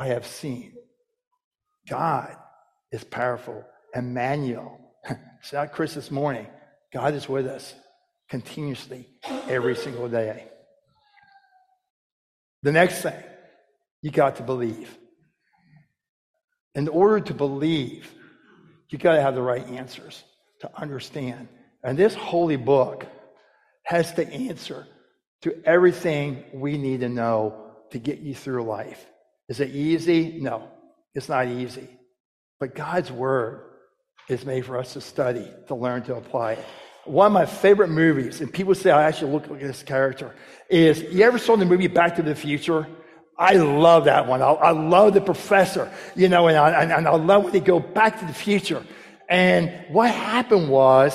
I 0.01 0.07
have 0.07 0.27
seen. 0.27 0.73
God 1.87 2.35
is 2.91 3.05
powerful. 3.05 3.63
And 3.95 4.09
Emmanuel. 4.09 4.81
Out 5.55 5.73
Chris 5.73 5.93
this 5.93 6.11
morning. 6.11 6.47
God 6.91 7.13
is 7.13 7.29
with 7.29 7.47
us 7.47 7.75
continuously 8.31 9.07
every 9.47 9.77
single 9.77 10.09
day. 10.09 10.47
The 12.63 12.73
next 12.73 13.03
thing, 13.03 13.23
you 14.01 14.11
got 14.11 14.37
to 14.37 14.43
believe. 14.43 14.97
In 16.75 16.89
order 16.89 17.21
to 17.21 17.35
believe, 17.35 18.11
you 18.89 18.97
got 18.97 19.17
to 19.17 19.23
have 19.23 19.35
the 19.35 19.43
right 19.43 19.67
answers 19.69 20.23
to 20.61 20.71
understand. 20.81 21.49
And 21.85 21.99
this 21.99 22.15
holy 22.15 22.57
book 22.57 23.07
has 23.83 24.15
the 24.15 24.27
answer 24.27 24.87
to 25.43 25.61
everything 25.67 26.45
we 26.55 26.79
need 26.79 27.01
to 27.01 27.09
know 27.11 27.73
to 27.91 27.99
get 27.99 28.21
you 28.21 28.35
through 28.35 28.65
life. 28.65 29.05
Is 29.51 29.59
it 29.59 29.71
easy? 29.71 30.39
No, 30.41 30.69
it's 31.13 31.29
not 31.29 31.49
easy. 31.49 31.89
But 32.61 32.77
God's 32.77 33.11
word 33.11 33.65
is 34.29 34.47
made 34.47 34.65
for 34.65 34.79
us 34.79 34.93
to 34.93 35.01
study, 35.01 35.51
to 35.67 35.75
learn, 35.75 36.05
to 36.05 36.15
apply 36.15 36.53
it. 36.53 36.65
One 37.05 37.27
of 37.27 37.33
my 37.33 37.47
favorite 37.47 37.89
movies, 37.89 38.41
and 38.41 38.53
people 38.53 38.77
say 38.77 38.93
I 38.93 39.03
actually 39.03 39.33
look 39.33 39.49
like 39.49 39.61
this 39.61 39.83
character, 39.83 40.37
is 40.69 41.03
you 41.03 41.25
ever 41.25 41.37
saw 41.37 41.57
the 41.57 41.65
movie 41.65 41.89
Back 41.89 42.15
to 42.17 42.23
the 42.23 42.37
Future? 42.37 42.87
I 43.37 43.55
love 43.55 44.05
that 44.05 44.29
one. 44.29 44.41
I, 44.41 44.51
I 44.51 44.71
love 44.71 45.15
the 45.15 45.21
professor, 45.21 45.91
you 46.15 46.29
know, 46.29 46.47
and 46.47 46.57
I, 46.57 46.83
and 46.85 47.09
I 47.09 47.17
love 47.17 47.45
when 47.45 47.53
they 47.53 47.61
go 47.61 47.81
back 47.81 48.21
to 48.21 48.27
the 48.27 48.35
future. 48.35 48.85
And 49.29 49.73
what 49.89 50.13
happened 50.13 50.69
was 50.69 51.13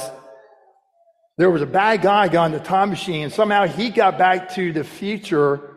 there 1.38 1.50
was 1.50 1.62
a 1.62 1.67
bad 1.67 2.02
guy 2.02 2.28
got 2.28 2.48
in 2.48 2.52
the 2.52 2.60
time 2.60 2.89
machine, 2.89 3.24
and 3.24 3.32
somehow 3.32 3.65
he 3.65 3.91
got 3.91 4.17
back 4.17 4.54
to 4.56 4.74
the 4.74 4.84
future 4.84 5.74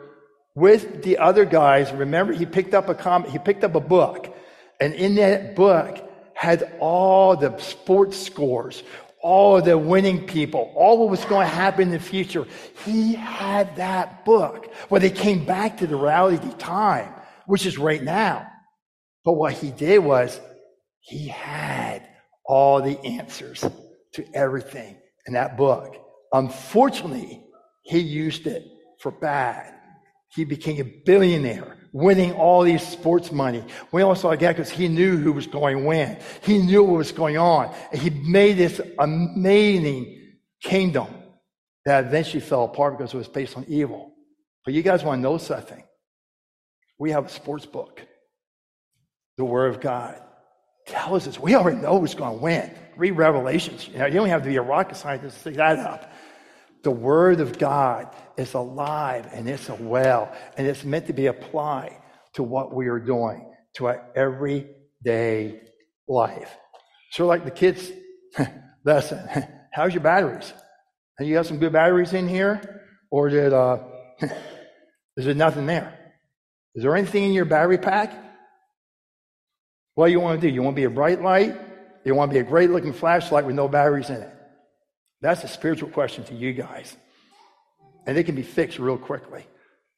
with 0.58 1.02
the 1.04 1.18
other 1.18 1.44
guys. 1.44 1.92
Remember, 1.92 2.32
he 2.32 2.44
picked 2.44 2.74
up 2.74 2.88
a 2.88 2.94
com- 2.94 3.24
he 3.24 3.38
picked 3.38 3.64
up 3.64 3.74
a 3.74 3.80
book, 3.80 4.36
and 4.80 4.92
in 4.92 5.14
that 5.14 5.54
book 5.54 5.98
had 6.34 6.76
all 6.80 7.36
the 7.36 7.56
sports 7.58 8.18
scores, 8.18 8.82
all 9.22 9.62
the 9.62 9.78
winning 9.78 10.26
people, 10.26 10.72
all 10.74 10.98
what 10.98 11.10
was 11.10 11.24
going 11.24 11.46
to 11.46 11.54
happen 11.54 11.82
in 11.82 11.90
the 11.90 12.00
future. 12.00 12.46
He 12.84 13.14
had 13.14 13.76
that 13.76 14.24
book. 14.24 14.72
Well, 14.90 15.00
they 15.00 15.10
came 15.10 15.44
back 15.44 15.78
to 15.78 15.86
the 15.86 15.96
reality 15.96 16.52
time, 16.58 17.12
which 17.46 17.66
is 17.66 17.78
right 17.78 18.02
now. 18.02 18.46
But 19.24 19.34
what 19.34 19.52
he 19.52 19.70
did 19.70 19.98
was 19.98 20.40
he 21.00 21.28
had 21.28 22.08
all 22.44 22.82
the 22.82 22.98
answers 23.04 23.64
to 24.14 24.24
everything 24.34 24.96
in 25.26 25.34
that 25.34 25.56
book. 25.56 25.96
Unfortunately, 26.32 27.42
he 27.82 27.98
used 27.98 28.46
it 28.46 28.64
for 29.00 29.10
bad. 29.10 29.77
He 30.28 30.44
became 30.44 30.80
a 30.80 30.84
billionaire, 30.84 31.76
winning 31.92 32.32
all 32.32 32.62
these 32.62 32.86
sports 32.86 33.32
money. 33.32 33.64
We 33.92 34.02
also 34.02 34.30
again 34.30 34.52
because 34.52 34.70
he 34.70 34.88
knew 34.88 35.16
who 35.16 35.32
was 35.32 35.46
going 35.46 35.84
win. 35.84 36.18
He 36.42 36.58
knew 36.58 36.84
what 36.84 36.98
was 36.98 37.12
going 37.12 37.38
on. 37.38 37.74
And 37.92 38.00
he 38.00 38.10
made 38.10 38.56
this 38.56 38.80
amazing 38.98 40.36
kingdom 40.62 41.08
that 41.84 42.04
eventually 42.04 42.40
fell 42.40 42.64
apart 42.64 42.98
because 42.98 43.14
it 43.14 43.18
was 43.18 43.28
based 43.28 43.56
on 43.56 43.64
evil. 43.68 44.14
But 44.64 44.74
you 44.74 44.82
guys 44.82 45.02
want 45.02 45.18
to 45.18 45.22
know 45.22 45.38
something? 45.38 45.82
We 46.98 47.12
have 47.12 47.26
a 47.26 47.28
sports 47.30 47.64
book, 47.64 48.02
the 49.36 49.44
Word 49.44 49.74
of 49.74 49.80
God 49.80 50.20
tells 50.88 51.28
us 51.28 51.38
we 51.38 51.54
already 51.54 51.76
know 51.76 52.00
who's 52.00 52.14
going 52.14 52.38
to 52.38 52.42
win. 52.42 52.74
Read 52.96 53.12
Revelations. 53.12 53.86
You 53.88 53.98
know, 53.98 54.06
you 54.06 54.14
don't 54.14 54.28
have 54.28 54.42
to 54.42 54.48
be 54.48 54.56
a 54.56 54.62
rocket 54.62 54.96
scientist 54.96 55.38
to 55.38 55.44
pick 55.44 55.54
that 55.56 55.78
up. 55.78 56.10
The 56.82 56.90
Word 56.90 57.40
of 57.40 57.58
God 57.58 58.14
is 58.36 58.54
alive 58.54 59.28
and 59.32 59.48
it's 59.48 59.68
a 59.68 59.74
well, 59.74 60.32
and 60.56 60.66
it's 60.66 60.84
meant 60.84 61.06
to 61.08 61.12
be 61.12 61.26
applied 61.26 61.96
to 62.34 62.42
what 62.42 62.74
we 62.74 62.88
are 62.88 63.00
doing, 63.00 63.52
to 63.74 63.86
our 63.86 64.10
everyday 64.14 65.60
life. 66.06 66.56
So, 67.12 67.26
like 67.26 67.44
the 67.44 67.50
kids' 67.50 67.90
lesson, 68.84 69.28
how's 69.72 69.92
your 69.92 70.02
batteries? 70.02 70.52
Have 71.18 71.26
you 71.26 71.34
got 71.34 71.46
some 71.46 71.58
good 71.58 71.72
batteries 71.72 72.12
in 72.12 72.28
here? 72.28 72.84
Or 73.10 73.28
did, 73.28 73.52
uh, 73.52 73.78
is 75.16 75.24
there 75.24 75.34
nothing 75.34 75.66
there? 75.66 75.98
Is 76.74 76.84
there 76.84 76.94
anything 76.94 77.24
in 77.24 77.32
your 77.32 77.44
battery 77.44 77.78
pack? 77.78 78.12
What 79.94 80.06
do 80.06 80.12
you 80.12 80.20
want 80.20 80.40
to 80.40 80.46
do? 80.46 80.54
You 80.54 80.62
want 80.62 80.76
to 80.76 80.80
be 80.80 80.84
a 80.84 80.90
bright 80.90 81.20
light? 81.20 81.58
You 82.04 82.14
want 82.14 82.30
to 82.30 82.34
be 82.34 82.40
a 82.40 82.44
great 82.44 82.70
looking 82.70 82.92
flashlight 82.92 83.44
with 83.44 83.56
no 83.56 83.66
batteries 83.66 84.10
in 84.10 84.16
it? 84.16 84.37
That's 85.20 85.44
a 85.44 85.48
spiritual 85.48 85.90
question 85.90 86.24
to 86.24 86.34
you 86.34 86.52
guys. 86.52 86.96
And 88.06 88.16
it 88.16 88.24
can 88.24 88.34
be 88.34 88.42
fixed 88.42 88.78
real 88.78 88.96
quickly. 88.96 89.44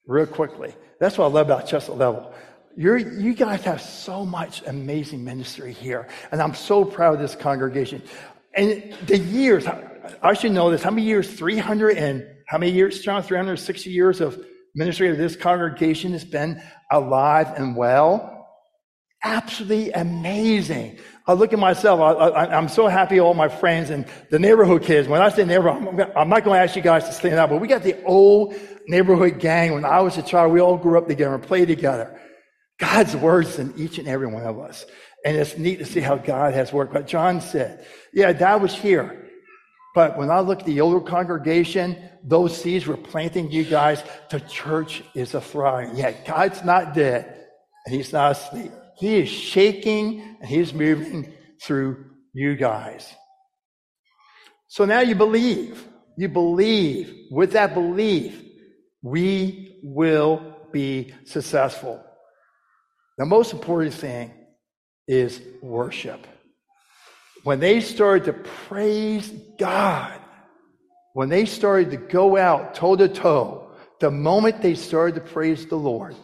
Real 0.06 0.26
quickly. 0.26 0.74
That's 0.98 1.18
what 1.18 1.26
I 1.26 1.28
love 1.28 1.46
about 1.46 1.66
Chestnut 1.66 1.98
Level. 1.98 2.32
You're, 2.76 2.96
you 2.96 3.34
guys 3.34 3.62
have 3.62 3.80
so 3.80 4.24
much 4.24 4.62
amazing 4.66 5.24
ministry 5.24 5.72
here. 5.72 6.08
And 6.32 6.40
I'm 6.40 6.54
so 6.54 6.84
proud 6.84 7.14
of 7.14 7.20
this 7.20 7.34
congregation. 7.34 8.02
And 8.54 8.94
the 9.06 9.18
years, 9.18 9.66
I 10.22 10.34
should 10.34 10.52
know 10.52 10.70
this. 10.70 10.82
How 10.82 10.90
many 10.90 11.06
years? 11.06 11.30
300 11.30 11.98
and 11.98 12.26
how 12.46 12.58
many 12.58 12.72
years, 12.72 13.00
John? 13.00 13.22
360 13.22 13.90
years 13.90 14.20
of 14.20 14.42
ministry 14.74 15.10
of 15.10 15.18
this 15.18 15.36
congregation 15.36 16.12
has 16.12 16.24
been 16.24 16.62
alive 16.90 17.48
and 17.56 17.76
well 17.76 18.40
absolutely 19.22 19.92
amazing. 19.92 20.98
I 21.30 21.34
look 21.34 21.52
at 21.52 21.60
myself, 21.60 22.00
I, 22.00 22.56
am 22.56 22.68
so 22.68 22.88
happy 22.88 23.20
all 23.20 23.34
my 23.34 23.48
friends 23.48 23.90
and 23.90 24.04
the 24.30 24.38
neighborhood 24.40 24.82
kids. 24.82 25.06
When 25.06 25.22
I 25.22 25.28
say 25.28 25.44
neighborhood, 25.44 26.00
I'm, 26.00 26.16
I'm 26.16 26.28
not 26.28 26.42
going 26.42 26.58
to 26.58 26.64
ask 26.64 26.74
you 26.74 26.82
guys 26.82 27.04
to 27.04 27.12
stand 27.12 27.36
up, 27.36 27.50
but 27.50 27.60
we 27.60 27.68
got 27.68 27.84
the 27.84 28.02
old 28.02 28.56
neighborhood 28.88 29.38
gang. 29.38 29.72
When 29.72 29.84
I 29.84 30.00
was 30.00 30.18
a 30.18 30.22
child, 30.22 30.52
we 30.52 30.60
all 30.60 30.76
grew 30.76 30.98
up 30.98 31.06
together 31.06 31.32
and 31.32 31.40
played 31.40 31.68
together. 31.68 32.20
God's 32.80 33.14
words 33.14 33.60
in 33.60 33.72
each 33.76 33.98
and 33.98 34.08
every 34.08 34.26
one 34.26 34.42
of 34.42 34.58
us. 34.58 34.84
And 35.24 35.36
it's 35.36 35.56
neat 35.56 35.78
to 35.78 35.84
see 35.84 36.00
how 36.00 36.16
God 36.16 36.52
has 36.52 36.72
worked. 36.72 36.92
But 36.92 37.06
John 37.06 37.40
said, 37.40 37.86
yeah, 38.12 38.32
Dad 38.32 38.56
was 38.56 38.74
here. 38.74 39.28
But 39.94 40.18
when 40.18 40.32
I 40.32 40.40
look 40.40 40.60
at 40.60 40.66
the 40.66 40.80
older 40.80 41.00
congregation, 41.00 41.96
those 42.24 42.60
seeds 42.60 42.88
were 42.88 42.96
planting 42.96 43.52
you 43.52 43.62
guys. 43.62 44.02
The 44.30 44.40
church 44.40 45.04
is 45.14 45.34
a 45.34 45.40
thriving. 45.40 45.96
Yeah, 45.96 46.10
God's 46.26 46.64
not 46.64 46.92
dead 46.92 47.46
and 47.86 47.94
he's 47.94 48.12
not 48.12 48.32
asleep. 48.32 48.72
He 49.00 49.16
is 49.16 49.30
shaking 49.30 50.36
and 50.40 50.48
he's 50.48 50.74
moving 50.74 51.32
through 51.62 52.04
you 52.34 52.54
guys. 52.54 53.10
So 54.68 54.84
now 54.84 55.00
you 55.00 55.14
believe. 55.14 55.88
You 56.18 56.28
believe. 56.28 57.28
With 57.30 57.52
that 57.52 57.72
belief, 57.72 58.42
we 59.02 59.80
will 59.82 60.68
be 60.70 61.14
successful. 61.24 62.04
The 63.16 63.24
most 63.24 63.54
important 63.54 63.94
thing 63.94 64.32
is 65.08 65.40
worship. 65.62 66.26
When 67.42 67.58
they 67.58 67.80
started 67.80 68.26
to 68.26 68.34
praise 68.34 69.30
God, 69.58 70.20
when 71.14 71.30
they 71.30 71.46
started 71.46 71.90
to 71.92 71.96
go 71.96 72.36
out 72.36 72.74
toe 72.74 72.96
to 72.96 73.08
toe, 73.08 73.72
the 74.00 74.10
moment 74.10 74.60
they 74.60 74.74
started 74.74 75.14
to 75.14 75.32
praise 75.32 75.64
the 75.64 75.76
Lord, 75.76 76.14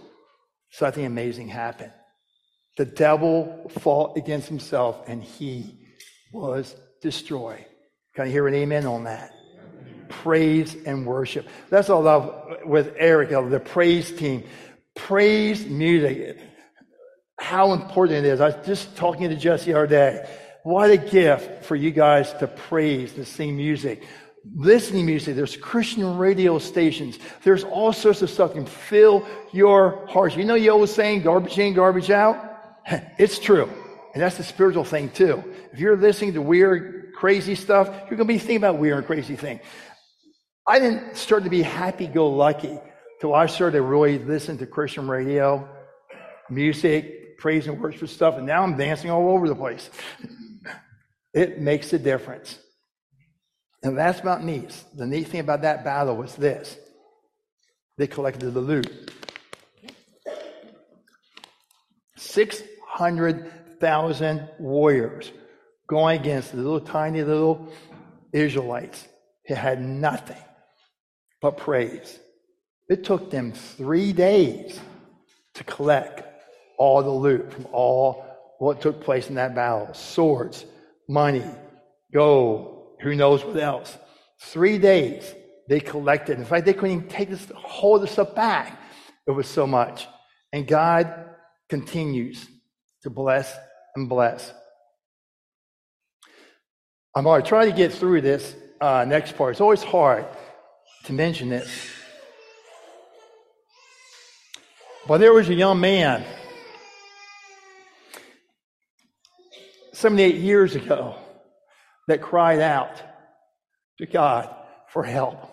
something 0.71 1.07
amazing 1.07 1.49
happened. 1.49 1.93
The 2.77 2.85
devil 2.85 3.71
fought 3.81 4.17
against 4.17 4.49
himself 4.49 5.03
and 5.07 5.23
he 5.23 5.79
was 6.33 6.77
destroyed. 7.01 7.65
Can 8.15 8.27
I 8.27 8.31
hear 8.31 8.47
an 8.47 8.55
amen 8.55 8.87
on 8.87 9.05
that? 9.05 9.33
Praise 10.09 10.77
and 10.87 11.07
worship. 11.07 11.49
That's 11.71 11.91
all 11.91 12.03
love 12.03 12.59
with 12.65 12.95
Eric, 12.99 13.33
uh, 13.33 13.43
the 13.43 13.61
praise 13.61 14.13
team. 14.13 14.45
Praise 14.95 15.67
music. 15.67 16.39
How 17.39 17.73
important 17.73 18.25
it 18.25 18.29
is. 18.29 18.41
I 18.41 18.49
was 18.49 18.67
just 18.67 18.97
talking 18.97 19.29
to 19.31 19.37
Jesse 19.37 19.73
the 19.73 19.79
other 19.79 19.87
day. 19.87 20.29
What 20.63 20.91
a 20.91 20.97
gift 20.97 21.65
for 21.65 21.77
you 21.77 21.91
guys 21.91 22.33
to 22.35 22.47
praise, 22.47 23.13
to 23.15 23.25
sing 23.25 23.57
music 23.57 24.03
listening 24.55 25.07
music, 25.07 25.35
there's 25.35 25.57
Christian 25.57 26.17
radio 26.17 26.59
stations, 26.59 27.19
there's 27.43 27.65
all 27.65 27.93
sorts 27.93 28.23
of 28.23 28.31
stuff 28.31 28.53
that 28.53 28.59
can 28.59 28.67
fill 28.67 29.27
your 29.53 30.07
hearts. 30.07 30.37
You 30.37 30.45
know, 30.45 30.55
you 30.55 30.71
always 30.71 30.95
saying 30.95 31.23
garbage 31.23 31.59
in, 31.59 31.75
garbage 31.75 32.11
out? 32.11 32.46
It's 33.19 33.39
true. 33.39 33.71
And 34.15 34.23
that's 34.23 34.37
the 34.37 34.45
spiritual 34.45 34.85
thing 34.85 35.11
too. 35.11 35.43
If 35.73 35.79
you're 35.79 35.97
listening 35.97 36.35
to 36.35 36.43
weird, 36.43 37.13
crazy 37.15 37.55
stuff, 37.55 37.89
you're 37.89 38.17
going 38.17 38.19
to 38.19 38.25
be 38.25 38.39
thinking 38.39 38.57
about 38.57 38.79
weird 38.79 38.99
and 38.99 39.07
crazy 39.07 39.37
things. 39.37 39.61
I 40.67 40.79
didn't 40.79 41.17
start 41.17 41.45
to 41.45 41.51
be 41.51 41.63
happy 41.63 42.07
go 42.07 42.29
lucky 42.29 42.79
till 43.21 43.35
I 43.35 43.47
started 43.47 43.79
to 43.79 43.83
really 43.83 44.19
listen 44.19 44.59
to 44.59 44.67
Christian 44.67 45.09
radio, 45.09 45.69
music, 46.51 47.39
praise 47.39 47.67
and 47.67 47.81
worship 47.81 48.09
stuff, 48.09 48.37
and 48.37 48.47
now 48.47 48.63
I'm 48.63 48.77
dancing 48.77 49.11
all 49.11 49.31
over 49.31 49.49
the 49.49 49.55
place. 49.55 49.91
it 51.35 51.61
makes 51.61 51.93
a 51.93 51.99
difference. 51.99 52.59
And 53.83 53.97
that's 53.97 54.21
about 54.21 54.43
neat. 54.43 54.75
The 54.95 55.07
neat 55.07 55.29
thing 55.29 55.41
about 55.41 55.63
that 55.63 55.85
battle 55.85 56.17
was 56.17 56.35
this 56.35 56.77
they 57.99 58.07
collected 58.07 58.51
the 58.53 58.61
loot. 58.61 59.11
600,000 62.97 64.49
warriors 64.59 65.31
going 65.87 66.19
against 66.19 66.53
the 66.53 66.57
little 66.57 66.81
tiny 66.81 67.23
little 67.23 67.69
Israelites 68.33 69.07
who 69.47 69.55
had 69.55 69.81
nothing 69.83 70.43
but 71.43 71.59
praise. 71.59 72.19
It 72.89 73.05
took 73.05 73.31
them 73.31 73.53
three 73.53 74.13
days 74.13 74.81
to 75.55 75.65
collect 75.65 76.23
all 76.79 77.03
the 77.03 77.11
loot 77.11 77.53
from 77.53 77.67
all 77.73 78.25
what 78.59 78.81
took 78.81 79.03
place 79.03 79.29
in 79.29 79.35
that 79.35 79.55
battle 79.55 79.93
swords, 79.93 80.65
money, 81.09 81.45
gold, 82.15 82.97
who 83.03 83.15
knows 83.15 83.45
what 83.45 83.59
else. 83.59 83.97
Three 84.41 84.79
days 84.79 85.35
they 85.69 85.81
collected. 85.81 86.39
In 86.39 86.45
fact, 86.45 86.65
they 86.65 86.73
couldn't 86.73 86.97
even 86.97 87.09
take 87.09 87.29
this, 87.29 87.47
hold 87.55 88.03
this 88.03 88.13
stuff 88.13 88.35
back. 88.35 88.81
It 89.27 89.33
was 89.33 89.47
so 89.47 89.67
much. 89.67 90.07
And 90.53 90.67
God 90.67 91.13
continues 91.69 92.47
to 93.07 93.11
bless 93.11 93.57
and 93.95 94.09
bless. 94.09 94.53
I'm 97.15 97.23
going 97.23 97.41
to 97.41 97.49
try 97.49 97.67
to 97.67 97.71
get 97.71 97.93
through 97.93 98.21
this 98.21 98.53
uh, 98.81 99.05
next 99.07 99.37
part. 99.37 99.53
It's 99.53 99.61
always 99.61 99.85
hard 99.85 100.27
to 101.05 101.13
mention 101.13 101.49
this. 101.49 101.71
But 105.07 105.19
there 105.19 105.33
was 105.33 105.49
a 105.49 105.55
young 105.55 105.79
man 105.79 106.25
78 109.93 110.35
years 110.35 110.75
ago 110.75 111.15
that 112.09 112.21
cried 112.21 112.59
out 112.59 113.01
to 113.99 114.07
God 114.07 114.53
for 114.89 115.05
help. 115.05 115.49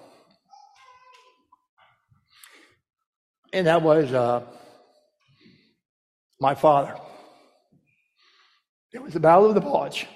And 3.54 3.68
that 3.68 3.84
was 3.84 4.12
uh, 4.12 4.42
my 6.40 6.56
father. 6.56 6.96
It 8.94 9.02
was 9.02 9.14
the 9.14 9.20
Battle 9.20 9.48
of 9.48 9.56
the 9.56 9.62
Bulge. 9.62 10.08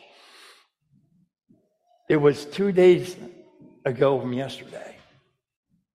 It 2.09 2.17
was 2.17 2.45
two 2.45 2.71
days 2.71 3.15
ago 3.83 4.19
from 4.19 4.33
yesterday. 4.33 4.95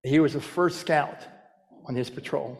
He 0.03 0.19
was 0.19 0.33
the 0.33 0.41
first 0.41 0.79
scout 0.81 1.19
on 1.85 1.95
his 1.95 2.09
patrol. 2.09 2.57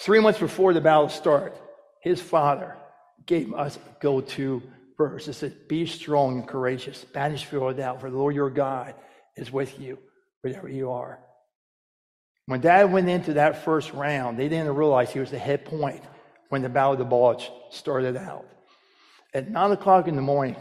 Three 0.00 0.20
months 0.20 0.38
before 0.38 0.74
the 0.74 0.80
battle 0.80 1.08
started, 1.08 1.58
his 2.02 2.20
father 2.20 2.76
gave 3.24 3.54
us 3.54 3.76
a 3.76 4.00
go 4.00 4.20
to 4.20 4.62
verse. 4.98 5.26
It 5.28 5.32
said, 5.32 5.66
Be 5.66 5.86
strong 5.86 6.40
and 6.40 6.48
courageous. 6.48 7.04
Banish 7.04 7.46
fear 7.46 7.60
or 7.60 7.72
doubt, 7.72 8.00
for 8.00 8.10
the 8.10 8.18
Lord 8.18 8.34
your 8.34 8.50
God 8.50 8.94
is 9.36 9.50
with 9.50 9.80
you 9.80 9.98
wherever 10.42 10.68
you 10.68 10.90
are. 10.90 11.18
When 12.44 12.60
dad 12.60 12.92
went 12.92 13.08
into 13.08 13.34
that 13.34 13.64
first 13.64 13.92
round, 13.92 14.38
they 14.38 14.48
didn't 14.48 14.74
realize 14.74 15.10
he 15.10 15.18
was 15.18 15.30
the 15.30 15.38
head 15.38 15.64
point 15.64 16.02
when 16.50 16.62
the 16.62 16.68
Battle 16.68 16.92
of 16.92 16.98
the 16.98 17.04
Bulge 17.04 17.50
started 17.70 18.16
out. 18.16 18.46
At 19.36 19.50
9 19.50 19.72
o'clock 19.72 20.08
in 20.08 20.16
the 20.16 20.22
morning, 20.22 20.56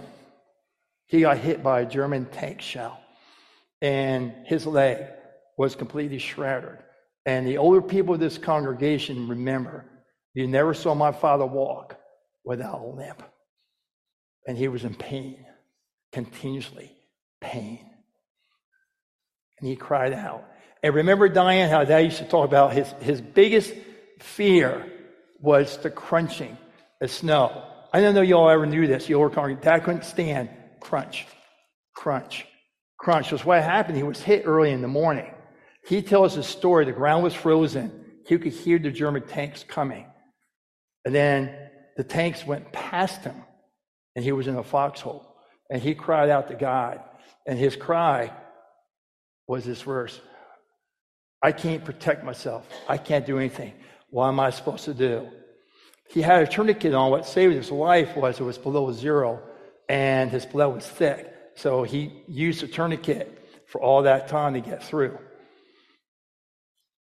he 1.05 1.21
got 1.21 1.37
hit 1.37 1.63
by 1.63 1.79
a 1.79 1.85
German 1.85 2.25
tank 2.25 2.59
shell, 2.59 2.99
and 3.81 4.33
his 4.47 4.65
leg 4.65 4.97
was 5.57 5.75
completely 5.75 6.17
shattered. 6.17 6.79
And 7.25 7.47
the 7.47 7.57
older 7.57 7.81
people 7.81 8.15
of 8.15 8.19
this 8.19 8.37
congregation 8.37 9.29
remember, 9.29 9.85
you 10.33 10.45
never 10.45 10.73
saw 10.73 10.93
my 10.93 11.13
father 11.13 11.45
walk 11.45 11.95
without 12.43 12.81
a 12.81 12.85
limp. 12.85 13.23
And 14.45 14.57
he 14.57 14.67
was 14.67 14.83
in 14.83 14.93
pain, 14.93 15.45
continuously 16.11 16.91
pain. 17.39 17.79
And 19.57 19.69
he 19.69 19.77
cried 19.77 20.11
out. 20.11 20.43
And 20.83 20.95
remember, 20.95 21.29
Diane, 21.29 21.69
how 21.69 21.85
Dad 21.85 21.99
used 21.99 22.17
to 22.17 22.25
talk 22.25 22.45
about 22.45 22.73
his, 22.73 22.91
his 22.99 23.21
biggest 23.21 23.73
fear 24.19 24.85
was 25.39 25.77
the 25.77 25.89
crunching 25.89 26.57
of 26.99 27.09
snow. 27.09 27.71
I 27.95 28.01
don't 28.01 28.13
know 28.13 28.23
y'all 28.23 28.49
ever 28.49 28.65
knew 28.65 28.87
this. 28.87 29.07
You 29.07 29.17
congregation, 29.29 29.63
Dad 29.63 29.85
couldn't 29.85 30.03
stand 30.03 30.49
crunch, 30.81 31.27
crunch, 31.95 32.45
crunch. 32.99 33.29
That's 33.29 33.45
what 33.45 33.63
happened. 33.63 33.95
He 33.95 34.03
was 34.03 34.21
hit 34.21 34.43
early 34.45 34.71
in 34.71 34.81
the 34.81 34.87
morning. 34.89 35.33
He 35.87 36.01
tells 36.01 36.33
his 36.33 36.45
story. 36.45 36.83
The 36.83 36.91
ground 36.91 37.23
was 37.23 37.33
frozen. 37.33 38.03
He 38.27 38.37
could 38.37 38.51
hear 38.51 38.79
the 38.79 38.91
German 38.91 39.25
tanks 39.25 39.63
coming. 39.63 40.07
And 41.05 41.15
then 41.15 41.55
the 41.95 42.03
tanks 42.03 42.45
went 42.45 42.69
past 42.73 43.23
him, 43.23 43.41
and 44.17 44.25
he 44.25 44.33
was 44.33 44.47
in 44.47 44.57
a 44.57 44.63
foxhole. 44.63 45.25
And 45.69 45.81
he 45.81 45.95
cried 45.95 46.29
out 46.29 46.49
to 46.49 46.55
God. 46.55 46.99
And 47.47 47.57
his 47.57 47.77
cry 47.77 48.33
was 49.47 49.63
this 49.63 49.83
verse 49.83 50.19
I 51.41 51.53
can't 51.53 51.85
protect 51.85 52.25
myself. 52.25 52.67
I 52.89 52.97
can't 52.97 53.25
do 53.25 53.37
anything. 53.37 53.71
What 54.09 54.27
am 54.27 54.41
I 54.41 54.49
supposed 54.49 54.83
to 54.83 54.93
do? 54.93 55.29
He 56.09 56.21
had 56.21 56.43
a 56.43 56.47
tourniquet 56.47 56.93
on. 56.93 57.11
What 57.11 57.25
saved 57.25 57.53
his 57.53 57.71
life 57.71 58.15
was 58.15 58.39
it 58.39 58.43
was 58.43 58.57
below 58.57 58.91
zero, 58.91 59.41
and 59.89 60.29
his 60.29 60.45
blood 60.45 60.73
was 60.73 60.87
thick. 60.87 61.31
So 61.55 61.83
he 61.83 62.23
used 62.27 62.63
a 62.63 62.67
tourniquet 62.67 63.31
for 63.67 63.81
all 63.81 64.03
that 64.03 64.27
time 64.27 64.53
to 64.53 64.61
get 64.61 64.83
through. 64.83 65.17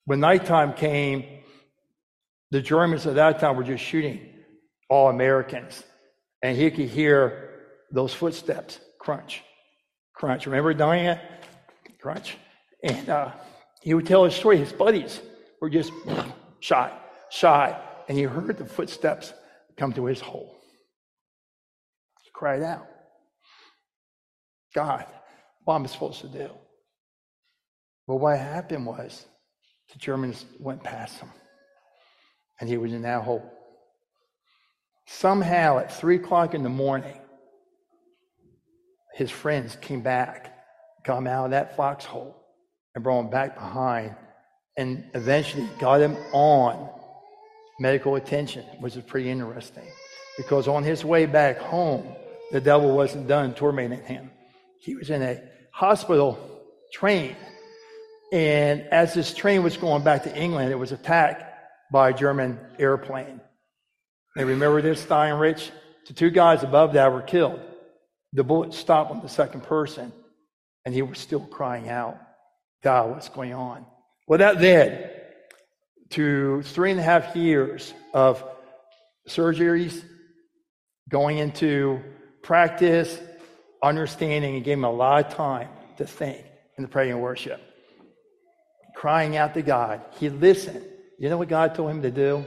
When 0.06 0.20
nighttime 0.20 0.74
came, 0.74 1.26
the 2.52 2.62
Germans 2.62 3.08
at 3.08 3.16
that 3.16 3.40
time 3.40 3.58
were 3.58 3.64
just 3.64 3.84
shooting 3.84 4.30
all 4.90 5.10
Americans. 5.10 5.84
And 6.42 6.56
he 6.56 6.70
could 6.70 6.90
hear 6.90 7.52
those 7.92 8.14
footsteps 8.14 8.80
crunch, 9.00 9.44
crunch. 10.14 10.46
Remember 10.46 10.74
Diane? 10.74 11.20
Crunch. 12.00 12.38
And 12.84 13.10
uh, 13.10 13.32
he 13.82 13.94
would 13.94 14.06
tell 14.06 14.24
his 14.26 14.36
story. 14.36 14.58
His 14.58 14.72
buddies 14.72 15.20
were 15.60 15.70
just 15.70 15.92
shot, 16.60 17.02
shy. 17.32 17.80
And 18.08 18.18
he 18.18 18.24
heard 18.24 18.58
the 18.58 18.66
footsteps 18.66 19.34
come 19.78 19.94
to 19.94 20.06
his 20.06 20.22
hole. 20.22 20.56
He 22.24 22.30
cried 22.34 22.62
out, 22.62 22.88
God, 24.74 25.06
what 25.64 25.76
am 25.76 25.84
I 25.84 25.88
supposed 25.88 26.22
to 26.22 26.28
do? 26.28 26.50
Well, 28.08 28.20
what 28.20 28.38
happened 28.38 28.86
was 28.86 29.26
the 29.92 30.00
Germans 30.00 30.46
went 30.60 30.84
past 30.84 31.20
him, 31.20 31.30
and 32.60 32.70
he 32.70 32.78
was 32.78 32.94
in 32.94 33.02
that 33.04 33.24
hole. 33.24 33.52
Somehow, 35.08 35.80
at 35.80 35.94
three 35.94 36.18
o'clock 36.18 36.54
in 36.54 36.64
the 36.64 36.70
morning, 36.70 37.20
his 39.14 39.32
friends 39.32 39.78
came 39.78 40.02
back, 40.02 40.56
got 41.04 41.20
him 41.20 41.28
out 41.28 41.46
of 41.46 41.52
that 41.52 41.76
foxhole, 41.76 42.36
and 42.94 43.04
brought 43.04 43.22
him 43.22 43.30
back 43.30 43.56
behind, 43.56 44.16
and 44.78 45.10
eventually 45.14 45.68
got 45.80 46.02
him 46.02 46.18
on 46.34 46.90
medical 47.80 48.16
attention, 48.16 48.64
which 48.80 48.96
is 48.96 49.04
pretty 49.04 49.30
interesting. 49.30 49.88
Because 50.38 50.68
on 50.68 50.84
his 50.84 51.06
way 51.06 51.26
back 51.26 51.58
home, 51.58 52.08
the 52.52 52.62
devil 52.62 52.96
wasn't 52.96 53.28
done 53.28 53.54
tormenting 53.54 54.04
him. 54.04 54.32
He 54.80 54.96
was 54.96 55.10
in 55.10 55.22
a 55.22 55.42
hospital 55.72 56.38
train 56.92 57.36
and 58.32 58.82
as 58.92 59.14
this 59.14 59.34
train 59.34 59.64
was 59.64 59.78
going 59.78 60.04
back 60.04 60.24
to 60.24 60.36
England, 60.36 60.72
it 60.72 60.76
was 60.76 60.92
attacked 60.92 61.44
by 61.92 62.10
a 62.10 62.14
German 62.14 62.60
airplane. 62.80 63.40
And 64.36 64.48
remember 64.48 64.82
this, 64.82 65.06
Diane 65.06 65.40
Rich? 65.40 65.72
The 66.08 66.14
two 66.14 66.30
guys 66.30 66.64
above 66.64 66.94
that 66.94 67.12
were 67.12 67.22
killed. 67.22 67.62
The 68.34 68.44
bullet 68.44 68.74
stopped 68.74 69.12
on 69.12 69.22
the 69.22 69.30
second 69.30 69.64
person, 69.64 70.12
and 70.84 70.94
he 70.94 71.02
was 71.02 71.20
still 71.20 71.40
crying 71.40 71.88
out, 71.88 72.18
God, 72.84 73.12
what's 73.12 73.30
going 73.30 73.54
on? 73.54 73.86
Well, 74.28 74.40
that 74.40 74.60
led 74.60 75.15
to 76.12 76.62
three 76.64 76.92
and 76.92 77.00
a 77.00 77.04
half 77.04 77.36
years 77.36 77.94
of 78.14 78.44
surgeries, 79.28 80.04
going 81.10 81.38
into 81.38 82.02
practice, 82.42 83.20
understanding, 83.84 84.56
and 84.56 84.64
gave 84.64 84.78
him 84.78 84.84
a 84.84 84.92
lot 84.92 85.26
of 85.26 85.34
time 85.34 85.70
to 85.98 86.06
think 86.06 86.44
in 86.78 86.84
the 86.84 86.88
prayer 86.88 87.12
and 87.12 87.22
worship 87.22 87.62
crying 88.96 89.38
out 89.38 89.54
to 89.54 89.62
God. 89.62 90.02
He 90.20 90.30
listened. 90.30 90.84
You 91.20 91.30
know 91.30 91.38
what 91.38 91.50
God 91.50 91.76
told 91.76 91.92
him 91.92 92.02
to 92.02 92.12
do? 92.12 92.44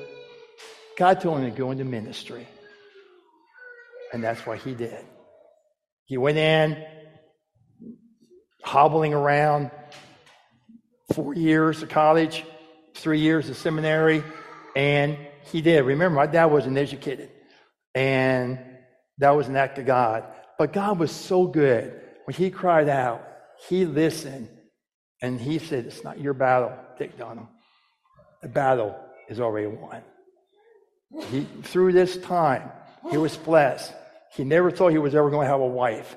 God 0.97 1.21
told 1.21 1.39
him 1.39 1.51
to 1.51 1.57
go 1.57 1.71
into 1.71 1.85
ministry. 1.85 2.49
And 4.13 4.25
that's 4.25 4.45
what 4.45 4.59
he 4.59 4.75
did. 4.75 5.05
He 6.07 6.17
went 6.17 6.39
in, 6.39 6.83
hobbling 8.65 9.15
around, 9.15 9.71
four 11.13 11.35
years 11.35 11.83
of 11.83 11.91
college, 11.91 12.45
three 12.99 13.21
years 13.21 13.49
of 13.49 13.57
seminary, 13.57 14.23
and 14.77 15.17
he 15.51 15.61
did. 15.61 15.85
Remember, 15.85 16.17
my 16.17 16.27
dad 16.27 16.47
wasn't 16.47 16.77
educated, 16.77 17.31
and 17.95 18.59
that 19.19 19.31
was 19.31 19.49
an 19.49 19.57
act 19.57 19.79
of 19.79 19.87
God. 19.87 20.25
But 20.59 20.73
God 20.73 20.99
was 20.99 21.13
so 21.13 21.47
good. 21.47 22.01
When 22.25 22.35
he 22.35 22.51
cried 22.51 22.89
out, 22.89 23.27
he 23.69 23.85
listened 23.87 24.49
and 25.23 25.41
he 25.41 25.59
said, 25.59 25.87
It's 25.87 26.05
not 26.05 26.21
your 26.21 26.35
battle, 26.35 26.73
Dick 26.99 27.17
Dunham. 27.19 27.49
The 28.43 28.49
battle 28.49 28.95
is 29.29 29.41
already 29.41 29.67
won. 29.67 30.03
He, 31.31 31.47
through 31.63 31.93
this 31.93 32.17
time, 32.19 32.71
he 33.11 33.17
was 33.17 33.37
blessed. 33.37 33.93
He 34.35 34.45
never 34.45 34.71
thought 34.71 34.91
he 34.91 34.99
was 34.99 35.15
ever 35.15 35.31
going 35.31 35.47
to 35.47 35.51
have 35.51 35.61
a 35.61 35.67
wife. 35.67 36.17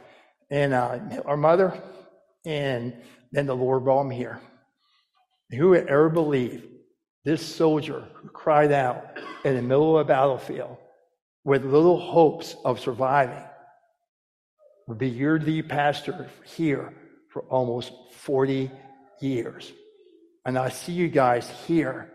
And 0.49 0.73
uh, 0.73 0.99
our 1.25 1.38
mother, 1.38 1.82
and 2.45 2.93
then 3.32 3.45
the 3.45 3.55
Lord 3.55 3.86
brought 3.86 4.01
him 4.01 4.11
here. 4.11 4.39
Who 5.51 5.69
would 5.69 5.88
ever 5.88 6.09
believe 6.09 6.65
this 7.24 7.45
soldier 7.45 8.07
who 8.15 8.30
cried 8.30 8.72
out 8.72 9.19
in 9.45 9.55
the 9.55 9.61
middle 9.61 9.97
of 9.97 10.05
a 10.05 10.07
battlefield 10.07 10.78
with 11.43 11.63
little 11.63 11.99
hopes 11.99 12.55
of 12.65 12.80
surviving 12.80 13.43
would 14.88 14.97
be 14.97 15.09
your 15.09 15.39
lead 15.39 15.69
pastor 15.69 16.30
here 16.43 16.93
for 17.30 17.43
almost 17.43 17.91
40 18.11 18.72
years. 19.22 19.72
And 20.45 20.57
I 20.57 20.69
see 20.69 20.93
you 20.93 21.07
guys 21.07 21.49
here 21.67 22.11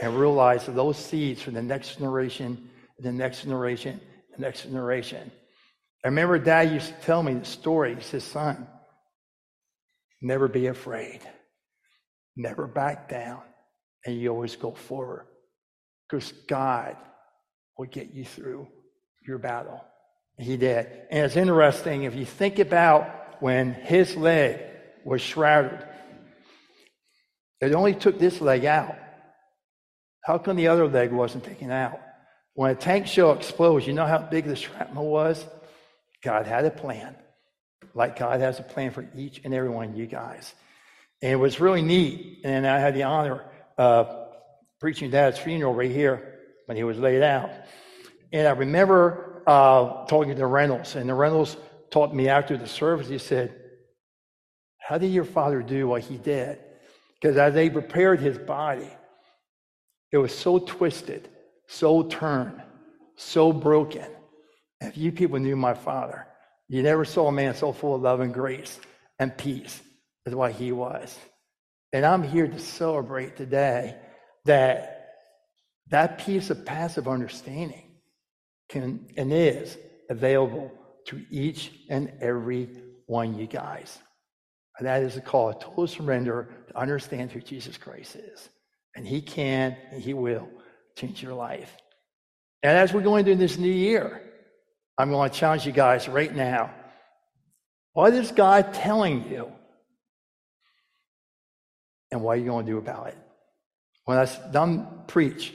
and 0.00 0.18
realize 0.18 0.66
that 0.66 0.74
those 0.74 0.96
seeds 0.96 1.42
for 1.42 1.50
the 1.50 1.62
next 1.62 1.96
generation, 1.96 2.70
the 2.98 3.12
next 3.12 3.42
generation, 3.42 4.00
the 4.34 4.40
next 4.40 4.62
generation. 4.62 5.30
I 6.04 6.08
remember 6.08 6.38
dad 6.38 6.72
used 6.72 6.88
to 6.88 7.06
tell 7.06 7.22
me 7.22 7.34
the 7.34 7.44
story. 7.44 7.94
He 7.94 8.00
says, 8.00 8.24
son, 8.24 8.66
never 10.20 10.48
be 10.48 10.66
afraid. 10.66 11.20
Never 12.36 12.66
back 12.66 13.08
down. 13.08 13.42
And 14.06 14.18
you 14.18 14.30
always 14.30 14.56
go 14.56 14.72
forward. 14.72 15.26
Because 16.08 16.32
God 16.48 16.96
will 17.76 17.86
get 17.86 18.14
you 18.14 18.24
through 18.24 18.68
your 19.26 19.38
battle. 19.38 19.84
He 20.38 20.56
did. 20.56 20.86
And 21.10 21.26
it's 21.26 21.36
interesting 21.36 22.04
if 22.04 22.14
you 22.14 22.24
think 22.24 22.58
about 22.58 23.42
when 23.42 23.74
his 23.74 24.16
leg 24.16 24.60
was 25.04 25.20
shrouded, 25.20 25.84
it 27.60 27.74
only 27.74 27.94
took 27.94 28.18
this 28.18 28.40
leg 28.40 28.64
out. 28.64 28.96
How 30.22 30.38
come 30.38 30.56
the 30.56 30.68
other 30.68 30.86
leg 30.86 31.10
wasn't 31.10 31.44
taken 31.44 31.70
out? 31.70 32.00
When 32.54 32.70
a 32.70 32.74
tank 32.74 33.06
shell 33.06 33.32
explodes, 33.32 33.86
you 33.86 33.92
know 33.92 34.06
how 34.06 34.18
big 34.18 34.46
the 34.46 34.56
shrapnel 34.56 35.08
was? 35.08 35.44
God 36.22 36.46
had 36.46 36.64
a 36.64 36.70
plan, 36.70 37.14
like 37.94 38.18
God 38.18 38.40
has 38.40 38.58
a 38.58 38.62
plan 38.62 38.90
for 38.90 39.08
each 39.16 39.40
and 39.44 39.54
every 39.54 39.68
one 39.68 39.90
of 39.90 39.96
you 39.96 40.06
guys. 40.06 40.54
And 41.22 41.32
it 41.32 41.36
was 41.36 41.60
really 41.60 41.82
neat. 41.82 42.40
And 42.44 42.66
I 42.66 42.78
had 42.78 42.94
the 42.94 43.04
honor 43.04 43.44
of 43.78 44.28
preaching 44.80 45.10
dad's 45.10 45.38
funeral 45.38 45.74
right 45.74 45.90
here 45.90 46.34
when 46.66 46.76
he 46.76 46.84
was 46.84 46.98
laid 46.98 47.22
out. 47.22 47.50
And 48.32 48.46
I 48.46 48.52
remember 48.52 49.42
uh, 49.46 50.06
talking 50.06 50.34
to 50.36 50.46
Reynolds, 50.46 50.96
and 50.96 51.08
the 51.08 51.14
Reynolds 51.14 51.56
taught 51.90 52.14
me 52.14 52.28
after 52.28 52.56
the 52.56 52.66
service, 52.66 53.08
he 53.08 53.18
said, 53.18 53.54
How 54.78 54.98
did 54.98 55.12
your 55.12 55.24
father 55.24 55.62
do 55.62 55.88
what 55.88 56.02
he 56.02 56.16
did? 56.16 56.58
Because 57.20 57.36
as 57.36 57.54
they 57.54 57.70
prepared 57.70 58.20
his 58.20 58.36
body, 58.36 58.90
it 60.12 60.18
was 60.18 60.36
so 60.36 60.58
twisted, 60.58 61.28
so 61.66 62.02
turned, 62.02 62.60
so 63.16 63.52
broken. 63.52 64.06
If 64.80 64.96
you 64.96 65.12
people 65.12 65.38
knew 65.38 65.56
my 65.56 65.74
father, 65.74 66.26
you 66.68 66.82
never 66.82 67.04
saw 67.04 67.28
a 67.28 67.32
man 67.32 67.54
so 67.54 67.72
full 67.72 67.94
of 67.94 68.02
love 68.02 68.20
and 68.20 68.34
grace 68.34 68.78
and 69.18 69.36
peace 69.36 69.80
as 70.26 70.34
what 70.34 70.52
he 70.52 70.72
was. 70.72 71.16
And 71.92 72.04
I'm 72.04 72.22
here 72.22 72.46
to 72.46 72.58
celebrate 72.58 73.36
today 73.36 73.96
that 74.44 74.92
that 75.88 76.18
peace 76.18 76.50
of 76.50 76.64
passive 76.64 77.06
understanding 77.06 77.82
can 78.68 79.06
and 79.16 79.32
is 79.32 79.78
available 80.10 80.72
to 81.06 81.24
each 81.30 81.72
and 81.88 82.12
every 82.20 82.68
one 83.06 83.34
of 83.34 83.40
you 83.40 83.46
guys. 83.46 83.98
And 84.78 84.86
that 84.86 85.02
is 85.02 85.16
a 85.16 85.20
call, 85.20 85.50
a 85.50 85.54
total 85.54 85.86
surrender 85.86 86.48
to 86.68 86.78
understand 86.78 87.30
who 87.30 87.40
Jesus 87.40 87.78
Christ 87.78 88.16
is. 88.16 88.48
And 88.94 89.06
he 89.06 89.20
can 89.20 89.76
and 89.90 90.02
he 90.02 90.12
will 90.14 90.48
change 90.96 91.22
your 91.22 91.34
life. 91.34 91.74
And 92.62 92.76
as 92.76 92.92
we're 92.92 93.02
going 93.02 93.26
into 93.26 93.36
this 93.36 93.58
new 93.58 93.72
year, 93.72 94.22
I'm 94.98 95.10
going 95.10 95.30
to 95.30 95.36
challenge 95.36 95.66
you 95.66 95.72
guys 95.72 96.08
right 96.08 96.34
now. 96.34 96.74
What 97.92 98.12
is 98.12 98.32
God 98.32 98.74
telling 98.74 99.30
you? 99.30 99.52
And 102.10 102.22
what 102.22 102.32
are 102.32 102.40
you 102.40 102.46
going 102.46 102.66
to 102.66 102.72
do 102.72 102.78
about 102.78 103.08
it? 103.08 103.18
When 104.04 104.18
I'm 104.18 104.28
done 104.52 105.04
preach, 105.08 105.52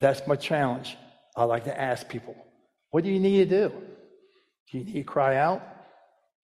that's 0.00 0.26
my 0.26 0.36
challenge. 0.36 0.96
I 1.36 1.44
like 1.44 1.64
to 1.64 1.80
ask 1.80 2.08
people, 2.08 2.36
what 2.90 3.04
do 3.04 3.10
you 3.10 3.20
need 3.20 3.48
to 3.48 3.68
do? 3.68 3.74
Do 4.70 4.78
you 4.78 4.84
need 4.84 4.92
to 4.94 5.02
cry 5.02 5.36
out? 5.36 5.62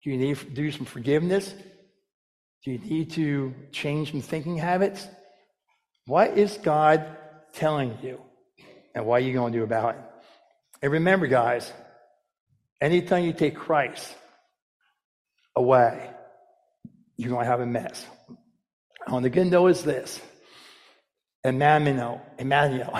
Do 0.03 0.11
you 0.11 0.17
need 0.17 0.37
to 0.37 0.45
do 0.45 0.71
some 0.71 0.85
forgiveness? 0.85 1.53
Do 2.63 2.71
you 2.71 2.77
need 2.77 3.11
to 3.11 3.53
change 3.71 4.11
some 4.11 4.21
thinking 4.21 4.57
habits? 4.57 5.07
What 6.05 6.37
is 6.37 6.57
God 6.57 7.05
telling 7.53 7.97
you? 8.01 8.19
And 8.93 9.05
what 9.05 9.21
are 9.21 9.25
you 9.25 9.33
going 9.33 9.53
to 9.53 9.59
do 9.59 9.63
about 9.63 9.95
it? 9.95 10.01
And 10.81 10.91
remember, 10.91 11.27
guys, 11.27 11.71
anytime 12.79 13.23
you 13.23 13.33
take 13.33 13.55
Christ 13.55 14.13
away, 15.55 16.09
you're 17.17 17.29
going 17.29 17.45
to 17.45 17.49
have 17.49 17.61
a 17.61 17.65
mess. 17.65 18.05
On 19.07 19.23
the 19.23 19.29
good 19.29 19.47
note 19.47 19.67
is 19.67 19.83
this 19.83 20.21
Emmanuel, 21.43 22.21
Emmanuel, 22.37 22.99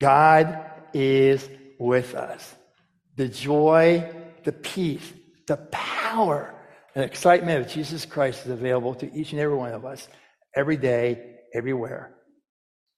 God 0.00 0.70
is 0.92 1.48
with 1.78 2.14
us. 2.14 2.54
The 3.16 3.28
joy, 3.28 4.10
the 4.42 4.52
peace, 4.52 5.12
the 5.46 5.56
power, 5.56 6.54
and 6.94 7.04
excitement 7.04 7.64
of 7.64 7.70
Jesus 7.70 8.04
Christ 8.04 8.44
is 8.44 8.50
available 8.50 8.94
to 8.96 9.12
each 9.14 9.32
and 9.32 9.40
every 9.40 9.56
one 9.56 9.72
of 9.72 9.84
us 9.84 10.08
every 10.54 10.76
day, 10.76 11.36
everywhere. 11.54 12.14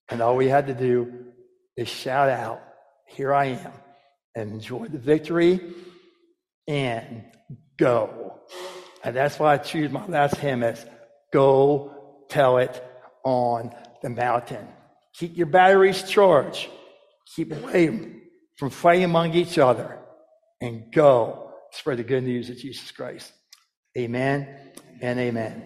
And 0.08 0.20
all 0.20 0.36
we 0.36 0.48
had 0.48 0.66
to 0.68 0.74
do 0.74 1.26
is 1.76 1.88
shout 1.88 2.28
out, 2.28 2.62
Here 3.06 3.34
I 3.34 3.46
am, 3.46 3.72
and 4.34 4.52
enjoy 4.52 4.86
the 4.86 4.98
victory 4.98 5.60
and 6.66 7.24
go. 7.76 8.40
And 9.04 9.14
that's 9.14 9.38
why 9.38 9.54
I 9.54 9.58
choose 9.58 9.90
my 9.90 10.06
last 10.06 10.36
hymn 10.36 10.62
as 10.62 10.84
Go 11.36 12.24
Tell 12.30 12.56
It 12.56 12.82
on 13.22 13.70
the 14.02 14.08
Mountain. 14.08 14.66
Keep 15.12 15.36
your 15.36 15.48
batteries 15.48 16.02
charged. 16.02 16.66
Keep 17.34 17.52
away 17.52 18.22
from 18.56 18.70
fighting 18.70 19.04
among 19.04 19.34
each 19.34 19.58
other 19.58 19.98
and 20.62 20.90
go 20.90 21.50
spread 21.72 21.98
the 21.98 22.04
good 22.04 22.24
news 22.24 22.48
of 22.48 22.56
Jesus 22.56 22.90
Christ. 22.90 23.34
Amen 23.98 24.72
and 25.02 25.18
amen. 25.18 25.62